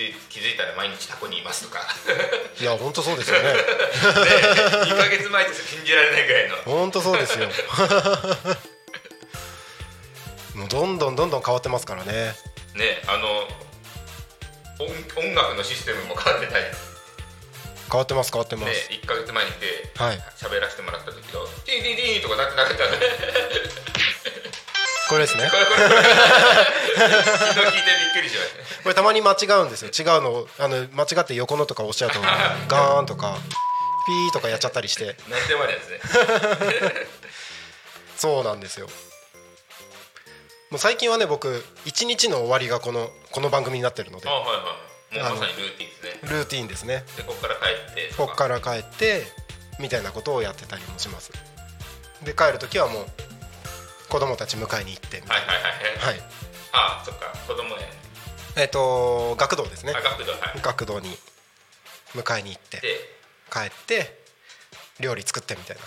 [0.00, 1.80] 気づ気づいたら毎日タコにいますとか。
[2.58, 3.52] いや本当そうですよね。
[3.52, 3.58] ね
[4.88, 6.56] 2ヶ月前です信じられないぐらいの。
[6.64, 7.48] 本当そうですよ。
[10.56, 12.32] もうどんどんどんどん変わってますからね。
[12.74, 13.46] ねあの
[14.82, 14.90] 音
[15.20, 16.70] 音楽のシステムも変わってたり、ね、
[17.90, 20.16] 変わってます変わってます、1ヶ月前に来てはい。
[20.36, 22.96] 喋らせてもらった時の「ティーティーティー」とかなってなかったね
[25.10, 25.50] これですね。
[25.50, 28.82] これこれこれ昨日聞いてびっくりしました。
[28.84, 29.90] これたまに間違うんですよ。
[29.90, 32.20] 違うのあの間違って横のとか押しちゃうと
[32.72, 33.36] ガーンとか
[34.06, 35.16] ピーとかやっちゃったりして。
[35.28, 36.00] なんでもありですね。
[38.16, 38.88] そうなんですよ。
[40.70, 44.28] もう最近はね僕一日の終わりがこのこの番組になってるので。
[44.28, 44.52] あはいは
[45.12, 45.30] い。
[45.30, 46.18] もうまさにルーティンですね。
[46.22, 47.04] ルーティーンですね。
[47.16, 49.26] でここから帰ってこっから帰って
[49.80, 51.32] みたいなことをやってたりもします。
[52.22, 53.06] で帰る時はもう
[54.10, 55.72] 子供たち迎えに行ってみたいはいはいはい。
[55.72, 55.96] はい。
[55.96, 56.22] なはい
[56.72, 57.86] あそっか子供園
[58.56, 59.92] えっ、と学童ですね。
[59.96, 60.40] あ学童はい。
[60.60, 61.16] 学童に
[62.14, 62.88] 迎えに行ってで
[63.52, 64.18] 帰って
[65.00, 65.82] 料理作ってみたいな。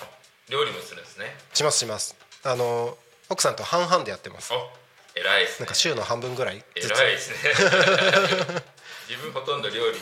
[0.50, 1.36] 料理もするんですね。
[1.54, 2.16] しますします。
[2.44, 2.98] あの
[3.30, 4.52] 奥さんと半々でやってます。
[4.54, 4.70] お
[5.16, 5.66] 偉いですね。
[5.66, 6.92] なんか週の半分ぐらいずつ。
[6.92, 7.36] 偉いですね。
[9.10, 10.00] 自分ほとんど料理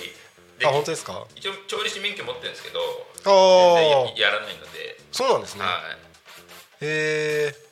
[0.59, 1.26] であ本当ですか？
[1.36, 5.63] 一応調理師免許持ってるんですけどああ全然ややらないので、そうなんですね。
[5.63, 6.86] はい。
[6.86, 7.70] へえそうなんですよ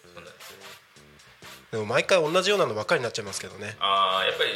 [1.72, 3.76] でも毎回同じようなのばっかりになっちゃいますけどね。
[3.80, 4.50] あーやっぱり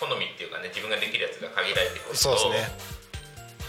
[0.00, 2.98] 好みっていうかね自分ができるやつが限られてくるとそうですね。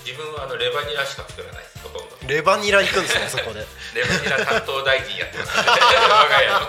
[0.06, 2.16] 自分はあのレバニラしか作らないですほとんど。
[2.28, 3.66] レバニラ行くんですねそこで。
[3.94, 6.60] レバニラ担当大臣やってます、ね、我が家の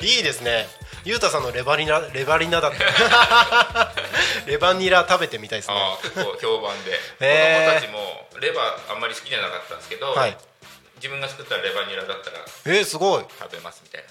[0.00, 0.68] いいですね。
[1.04, 2.78] ゆうたさんのレバニラレバニラだって
[4.50, 5.98] レバニラ食べてみたいですね。
[6.02, 7.64] 結構評判で、へー。
[7.66, 10.36] 子供たちもレバーあんまり好きじゃなかったんですけど、はい。
[10.96, 13.24] 自分が作ったレバニラだったらえー、すごい。
[13.38, 14.04] 食べますみたい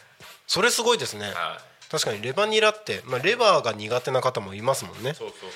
[0.48, 1.32] それすごいですね。
[1.32, 1.92] な、はい。
[1.92, 5.14] 確かにレバニラって、まあ、レバーが苦手な方もいますもんね。
[5.14, 5.50] そうそうそう。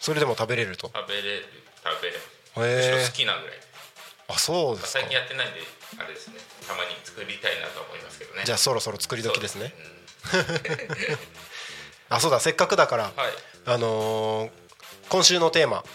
[0.00, 0.90] それでも食べれると。
[0.94, 1.44] 食べれる。
[1.84, 2.20] 食べれる。
[2.72, 3.56] へむしろえ好きなぐらい。
[4.28, 5.00] あそうですか。
[5.00, 5.60] 最近やってないんで
[5.98, 6.34] あれですね。
[6.66, 8.42] たまに作りたいなと思いますけどね。
[8.44, 9.74] じゃあそろそろ作り時ですね。
[10.34, 10.36] う。
[10.36, 11.16] ん。
[12.08, 13.32] あそうだせっかくだからはい。
[13.66, 14.50] あのー
[15.08, 15.86] 今週のテーマはい。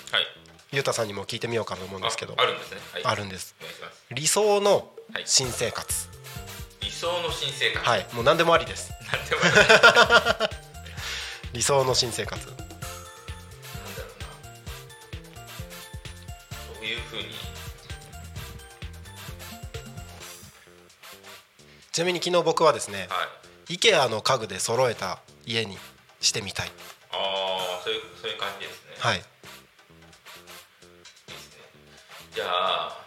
[0.72, 2.36] ゆうたさんにも聞いてみようかと思うんですけど。
[2.38, 2.78] ああるんですね。
[2.94, 3.06] はい。
[3.06, 3.56] あるんです。
[4.12, 5.24] 理想のはい。
[5.26, 6.10] 新生活。
[6.12, 6.17] 理
[6.98, 7.88] 想の新生活。
[7.88, 8.92] はいもう何でもありです。
[8.92, 9.48] なんでもな
[10.46, 10.50] い
[11.54, 12.48] 理想の新生活。
[12.48, 14.26] なんだろうな。
[16.74, 17.26] どういうふうに？
[21.92, 23.28] ちなみに昨日僕はですねは
[23.70, 23.76] い。
[23.76, 25.78] IKEA の家具で揃えた家に
[26.20, 26.72] してみたい。
[27.12, 27.16] あ
[27.80, 28.96] あそういうそういう感じですね。
[28.98, 29.18] はい。
[29.18, 29.28] いいで
[31.38, 31.64] すね。
[32.34, 33.07] じゃあ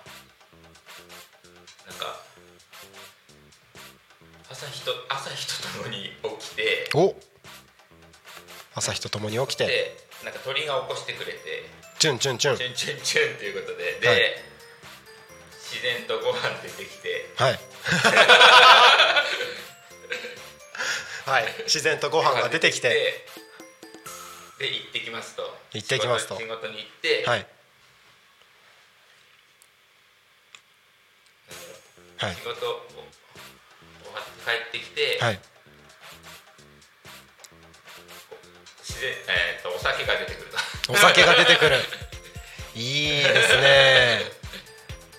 [4.61, 7.17] 朝日と朝日とともに起きてお。
[8.75, 9.67] 朝日とともに起きて。
[9.67, 11.39] でなんか鳥が起こしてくれて。
[11.99, 12.59] チュンチュンチュン。
[12.59, 13.99] チュンチュンチュンということで。
[14.03, 14.19] で、はい。
[15.65, 17.33] 自然とご飯出てきて。
[17.37, 17.59] はい。
[21.25, 21.45] はい。
[21.65, 22.91] 自然とご飯が出てきて。
[24.59, 25.57] で行ってきますと。
[25.73, 26.37] 行ってきますと。
[26.37, 27.47] 仕事に行って、はい。
[32.19, 32.35] はい。
[32.35, 32.90] 仕事
[34.51, 35.39] 帰ってきて、はい。
[38.83, 40.51] 自然えー、とお酒が出てくる
[40.87, 40.93] と。
[40.93, 41.77] お酒が出てくる。
[42.75, 44.21] いいですね。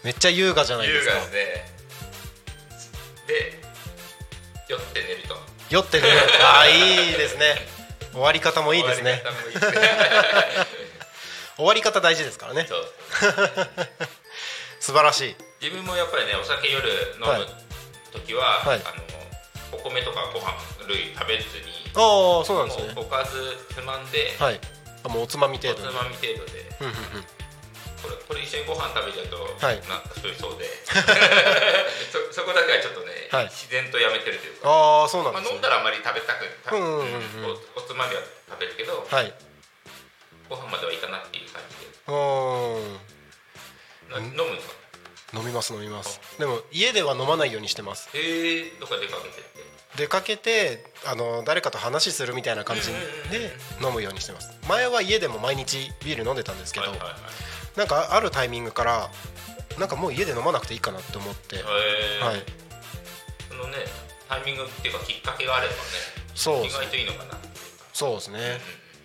[0.03, 1.13] めっちゃ優雅じゃないで優すか。
[1.15, 1.71] 雅ですね。
[3.27, 3.59] で
[4.67, 5.37] 酔って寝ると。
[5.69, 6.07] 酔ってね
[6.41, 7.55] ああいいですね。
[8.11, 9.23] 終わり方もいいですね。
[11.55, 12.65] 終わり方大事ですからね。
[12.67, 12.85] そう。
[14.81, 15.35] 素晴らしい。
[15.61, 16.89] 自分もやっぱりねお酒夜
[17.21, 17.39] 飲はい。
[17.41, 17.47] む
[18.11, 18.81] 時は、はい。
[18.83, 19.20] あの
[19.71, 20.53] お米とかご飯
[20.87, 22.93] 類食べずにああそうなんですね。
[22.95, 24.59] おかずつまんで、はい。
[25.03, 25.89] あもうおつまみお程度に。
[25.89, 26.71] つまみ程度で。
[28.01, 29.79] これこれ一緒にご飯食べちゃうと、はい。
[29.87, 30.65] なんか太りそうで。
[32.31, 33.43] そそこだけはちょっとね、はい。
[33.51, 35.55] 自然とやめてるというか、ああそうなんまあ、ですね。
[35.55, 37.43] 飲んだらあんまり食べたくたうんうんうん。
[37.43, 39.33] うんおおつまみは食べるけど、はい
[40.49, 41.91] ご飯まではいかなっていう感じで。
[44.11, 44.80] 飲むんですか
[45.33, 46.19] 飲みます飲みます。
[46.37, 48.09] でも家では飲まないようにしてます。
[48.13, 49.61] えー、どっか出かけて
[49.95, 52.87] 出かけてあの誰かと話するみたいな感じ
[53.29, 53.51] で
[53.85, 54.49] 飲むようにしてます。
[54.67, 57.77] 前は家でも毎日ビール飲んでたんですけど、はいはいはい。
[57.77, 59.09] なんかあるタイミングから
[59.79, 62.25] なんかもう家で飲まなくていいかなって思って、えー。
[62.25, 62.43] はい。
[63.49, 63.77] そのね
[64.27, 65.79] タイミングっていうかきっかけがあればね
[66.33, 66.85] 意そうですね。
[66.85, 67.37] 外といいのかな、
[67.93, 68.39] そうですね。
[68.39, 68.45] うん、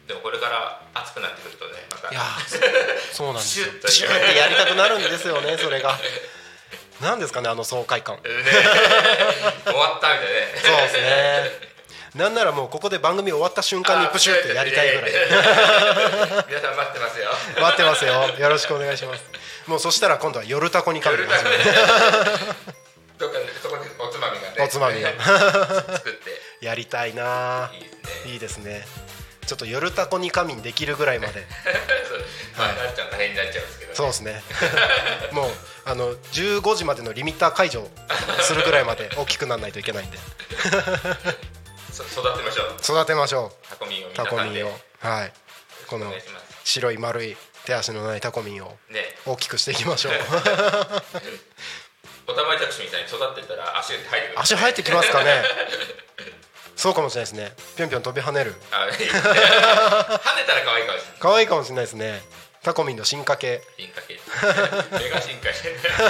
[0.07, 3.67] でもこれから暑くなってくるとねまたいやーそうなんですよ。
[3.89, 5.99] シュッてやりたくなるんですよねそれが。
[7.03, 8.17] なんですかねあの爽快感。
[8.17, 8.23] ね。
[9.65, 11.77] 終わったみたいなねそうですね。
[12.15, 15.11] なんならもうここで番組終わった瞬間にプシュってやりたいぐらい。
[16.49, 17.31] 皆さん待ってますよ。
[17.61, 18.29] 待ってますよ。
[18.39, 19.25] よろしくお願いします。
[19.67, 21.45] もうそしたら今度は夜タコにかけてます
[23.19, 24.65] どっかでそこでおつまみがね。
[24.65, 25.11] おつまみが。
[25.11, 26.31] 作って。
[26.65, 27.71] やりたいな
[28.25, 28.71] いいですね。
[28.75, 29.06] いいですね
[29.47, 31.47] ちょっと夜タコに仮眠できるぐらいまで。
[32.09, 32.21] そう
[32.59, 34.43] まあなっちゃん大変になっちゃうんですけど、ね、そうですね。
[35.33, 35.51] もう
[35.85, 37.89] あの15時までのリミッター解除
[38.41, 40.19] するぐらいまで大きくならないといけないんで。
[41.93, 43.01] そ育てましょう。
[43.01, 44.81] 育てましょタコミンをタコミンを。
[45.01, 45.33] はい。
[45.87, 46.13] この
[46.65, 49.17] 白い丸い手足のないタコミンをね。
[49.25, 50.13] 大きくしていきましょう。
[52.29, 54.41] おたまいタクシーみたいに育ってったら足が生えてくる。
[54.41, 55.43] 足生えてきますかね
[56.77, 57.53] そうかもしれないですね。
[57.77, 58.55] ぴょんぴょん飛び跳ねる。
[58.71, 59.09] 跳ね
[60.47, 61.19] たら可愛いかもしれない。
[61.19, 62.23] 可愛いかもしれないですね。
[62.63, 64.21] タコミンの進化系進化系
[65.05, 65.73] メガ進化して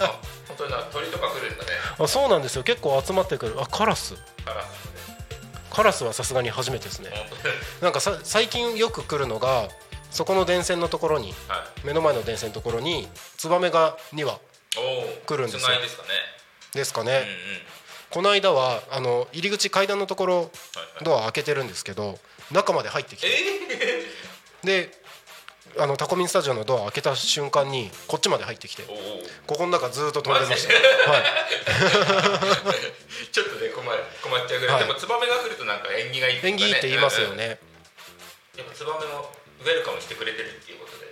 [0.00, 1.70] あ本当にな鳥とか来るんだね。
[1.98, 2.62] あそうなんですよ。
[2.64, 3.56] 結構集まってくる。
[3.60, 4.14] あカラス。
[4.14, 4.64] から
[5.70, 7.10] カラスはさすがに初めてですね。
[7.80, 9.68] なんかさ最近よく来るのが
[10.10, 11.86] そこの電線のところにはい。
[11.86, 14.40] 目の前の電線のところにツバメが2羽
[15.26, 15.80] 来るんですよ。
[15.80, 16.08] ですかね。
[16.74, 17.77] ですかね、うんうん
[18.10, 20.50] この間はあの入り口階段のところ
[21.04, 22.18] ドア開けてるんですけど
[22.50, 23.28] 中まで入ってきて。
[24.64, 24.90] えで
[25.76, 28.82] あのタコミンスタジオのドア開けた瞬間にこっちまで入ってきて。
[29.46, 31.24] ここの中ずーっと飛んでました、はい、
[33.30, 34.86] ちょっとね困る困っちゃうぐらい、はい。
[34.86, 36.40] でもツバメが来るとなんか縁起がいいね。
[36.42, 37.58] 縁起いいって言いますようんうんね
[38.56, 39.30] やっぱツバメも
[39.60, 41.06] ウェルカムしてくれてるっていうことで。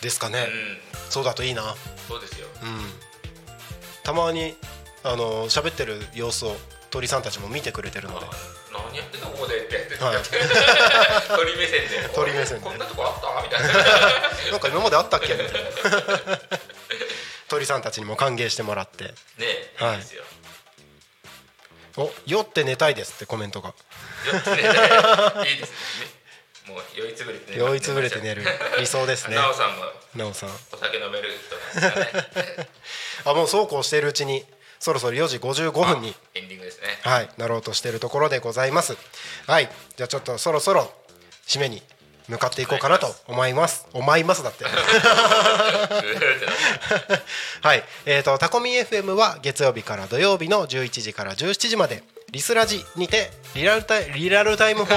[0.00, 0.48] ですかね。
[0.48, 0.80] うん。
[1.10, 1.76] そうだといいな。
[2.08, 2.48] そうですよ。
[2.62, 2.92] うん。
[4.02, 4.56] たまに
[5.04, 6.56] あの喋ってる様子を
[6.90, 8.26] 鳥さんたちも見てくれてるので。
[8.26, 8.30] あ
[8.90, 10.16] 何やってんのここでって、はい。
[11.36, 12.08] 鳥目線で。
[12.14, 12.64] 鳥目線で。
[12.64, 13.42] こんなとこあった？
[13.42, 13.68] みたいな。
[14.52, 15.34] なんか今まであったっけ？
[15.34, 15.70] みたいな。
[17.48, 19.04] 鳥さんたちにも歓迎してもらって。
[19.04, 19.12] ね
[19.76, 19.94] はい。
[19.94, 20.24] いいですよ、
[21.98, 23.68] 「お酔って寝たいです」ってコメントが。
[23.70, 23.74] よ
[24.42, 24.56] くね
[25.50, 25.54] い。
[25.54, 26.06] いですね。
[26.66, 28.44] もう酔いつぶれて「寝酔いつぶれて寝る。
[28.78, 29.36] 理想ですね。
[29.36, 29.84] なおさんも
[30.14, 30.50] なおさん。
[30.72, 31.28] お酒飲める
[31.74, 32.68] 人ね。
[33.24, 34.46] あもうそうこうしているうちに
[34.82, 36.88] そろそろ4時55分にエンディングですね。
[37.02, 38.96] はいなろうとしているところでございます。
[39.46, 40.92] はいじゃあちょっとそろそろ
[41.46, 41.80] 締めに
[42.28, 43.86] 向かっていこうかなと思います。
[43.92, 44.64] 思いますだって。
[47.62, 52.02] はいえー、とタコミン FM は月曜日から土曜日の11時から17時まで
[52.32, 54.96] リスラジにてリアルタイリアルタイム放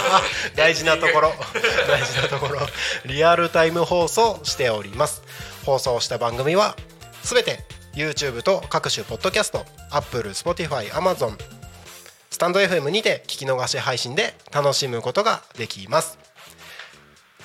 [0.56, 1.34] 大事なところ。
[1.86, 2.66] 大事なところ。
[3.04, 5.20] リアルタイム放送しております。
[5.66, 6.74] 放送した番組は
[7.22, 7.60] すべて
[7.98, 11.36] YouTube と各種ポッドキャスト Apple、Spotify、Amazon
[12.30, 16.16] スタンド FM にて聞き逃し配信で楽しむことができます。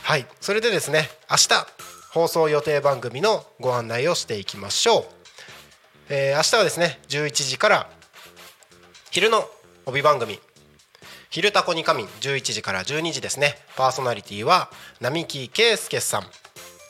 [0.04, 0.28] はい。
[0.40, 1.68] それでですね明日
[2.12, 5.04] 放送予定番組のご案内をしていきましょう、
[6.10, 7.90] えー明日はですね11時から
[9.10, 9.50] 昼の
[9.88, 10.40] 帯番組
[11.32, 13.58] 「昼タコに仮眠」11時から12時ですね。
[13.76, 14.70] パーソナリティは
[15.02, 16.28] 並木圭介さん。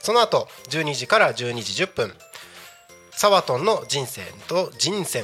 [0.01, 2.13] その後12時から12時10分
[3.15, 5.23] サワトンの人生と人選。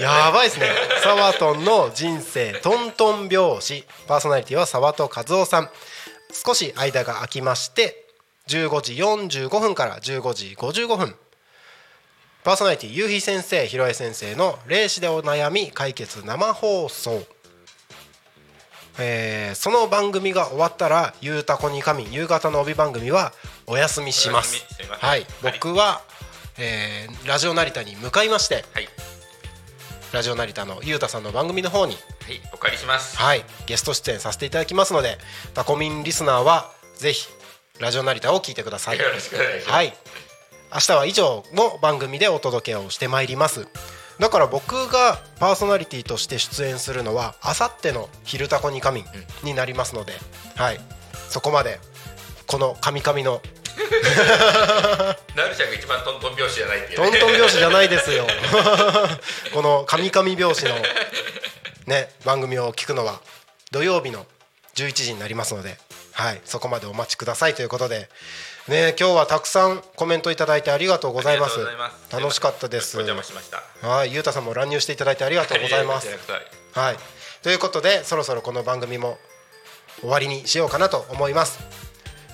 [0.00, 0.66] やばいですね。
[1.02, 3.84] サワトンの人生トントン拍子。
[4.06, 5.70] パーソナリティは沢戸和夫さん。
[6.32, 8.06] 少し間が空きまして
[8.48, 11.14] 15時45分から15時55分。
[12.44, 17.24] パーソナリティゆうひ先生ひろえ先生の「霊視でお悩み解決生放送」
[18.98, 23.32] えーその番組が終わったら「ゆうたこに神」夕方の帯番組は
[23.66, 24.64] お休みします。
[25.00, 25.26] はい。
[25.42, 26.02] 僕は、
[26.58, 28.88] えーラジオ成田に向かいましてはい。
[30.12, 32.40] ラジオ成田のゆうたさんの番組の方にはい。
[32.52, 33.16] お借りします。
[33.16, 35.18] はい、ゲスト出演させていただきますので
[35.54, 37.28] タコミンリスナーはぜひ
[37.78, 38.98] ラジオ成田を聞いてください。
[38.98, 39.70] よろしくお願いします。
[39.70, 39.96] はい。
[40.72, 43.68] 明日は以上の番組でお届けをしてまいります
[44.18, 49.06] だから僕がパーソナリティとして出演するのはあさっての「昼タコに仮眠」
[49.44, 50.14] になりますので、
[50.56, 50.80] はい。
[51.28, 51.80] そこまで
[52.46, 53.42] この「神々の
[55.36, 58.26] なるちゃんが一番トントン拍子じゃないっていうトントン拍子じゃないですよ。
[59.52, 60.76] この「神々拍子」の
[61.86, 63.20] ね番組を聞くのは
[63.70, 64.26] 土曜日の
[64.76, 65.78] 11時になりますので、
[66.12, 68.08] はい、そこまでお待ちくださいということで、
[68.68, 71.60] ね、今日はたくさんコメントいただいてありがとうございます。
[72.10, 72.96] 楽しかったです。
[72.96, 73.62] お邪魔しました。
[73.86, 76.08] はい、ゆうたさんも乱入していただいてありがとうございます。
[76.74, 76.96] はい、
[77.42, 79.18] ということでそろそろこの番組も
[80.00, 81.60] 終わりにしようかなと思います、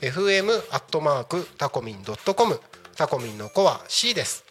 [0.00, 2.60] fm アットマークタコミンドットコム。
[2.94, 4.43] タコミンの子は C です。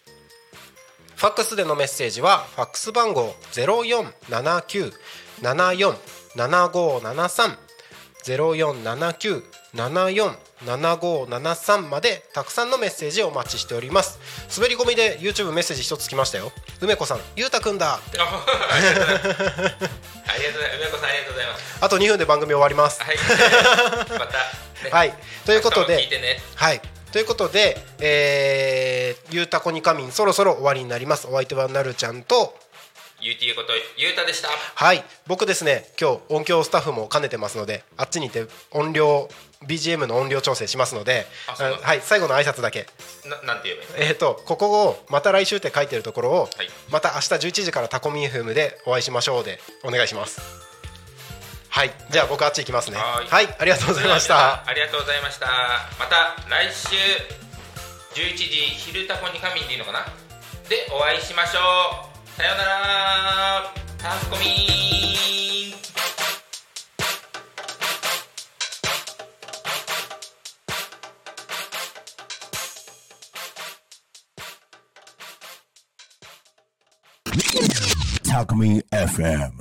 [1.24, 4.91] ファックスでのメッセージはファックス番号ゼロ四七九
[5.41, 5.95] 七四
[6.36, 7.57] 七五七三
[8.24, 9.41] ゼロ四七九
[9.74, 14.19] 七四七五七三までたくさんのメッセージをお待ちしております。
[14.53, 16.51] 滑り込みで YouTube メッセージ一つ来ましたよ。
[16.82, 17.99] 梅子さんゆうたくんだ。
[18.05, 20.76] ってあありがとうございます。
[20.76, 21.86] 梅子さんありがとうございます。
[21.86, 23.01] あと2分で番組終わります。
[23.01, 23.17] はい。
[24.19, 24.89] また、ね。
[24.91, 25.13] はい。
[25.45, 26.41] ということでてね。
[26.55, 26.82] はい
[27.14, 31.28] ということで、えー、ゆうたこにかみんそろそろ終わりになります。
[31.28, 32.57] お相手はなるちゃんと
[33.22, 34.49] ゆうていうことゆうたでした。
[34.49, 35.03] はい。
[35.28, 39.30] 僕ですね今日音響スタッフも兼ねてますのであっちにいて音量
[39.68, 42.88] BGM の音量調整しますのではい最後の挨拶だけ。
[43.26, 44.11] ななんて言えばいいの？
[44.11, 46.49] えー、とここをまた来週って書いてるところを、はい。
[46.91, 50.72] また明日11時からタコミ FM でお会いしましょうでお願いします
[51.74, 51.91] はい。
[52.11, 52.97] じゃあ僕あっち行きますね。
[52.97, 53.28] はい。
[53.28, 53.55] はい。
[53.57, 54.63] ありがとうございました。
[54.63, 55.47] ありがとうございました。
[55.97, 56.95] また来週
[58.13, 60.05] 11時昼タコに仮眠でいいのかな？
[60.69, 61.59] でお会いしましょ
[62.30, 62.38] う。
[62.38, 63.74] さようなら。
[63.97, 64.53] タコミン。
[78.32, 79.53] Talk Me FM.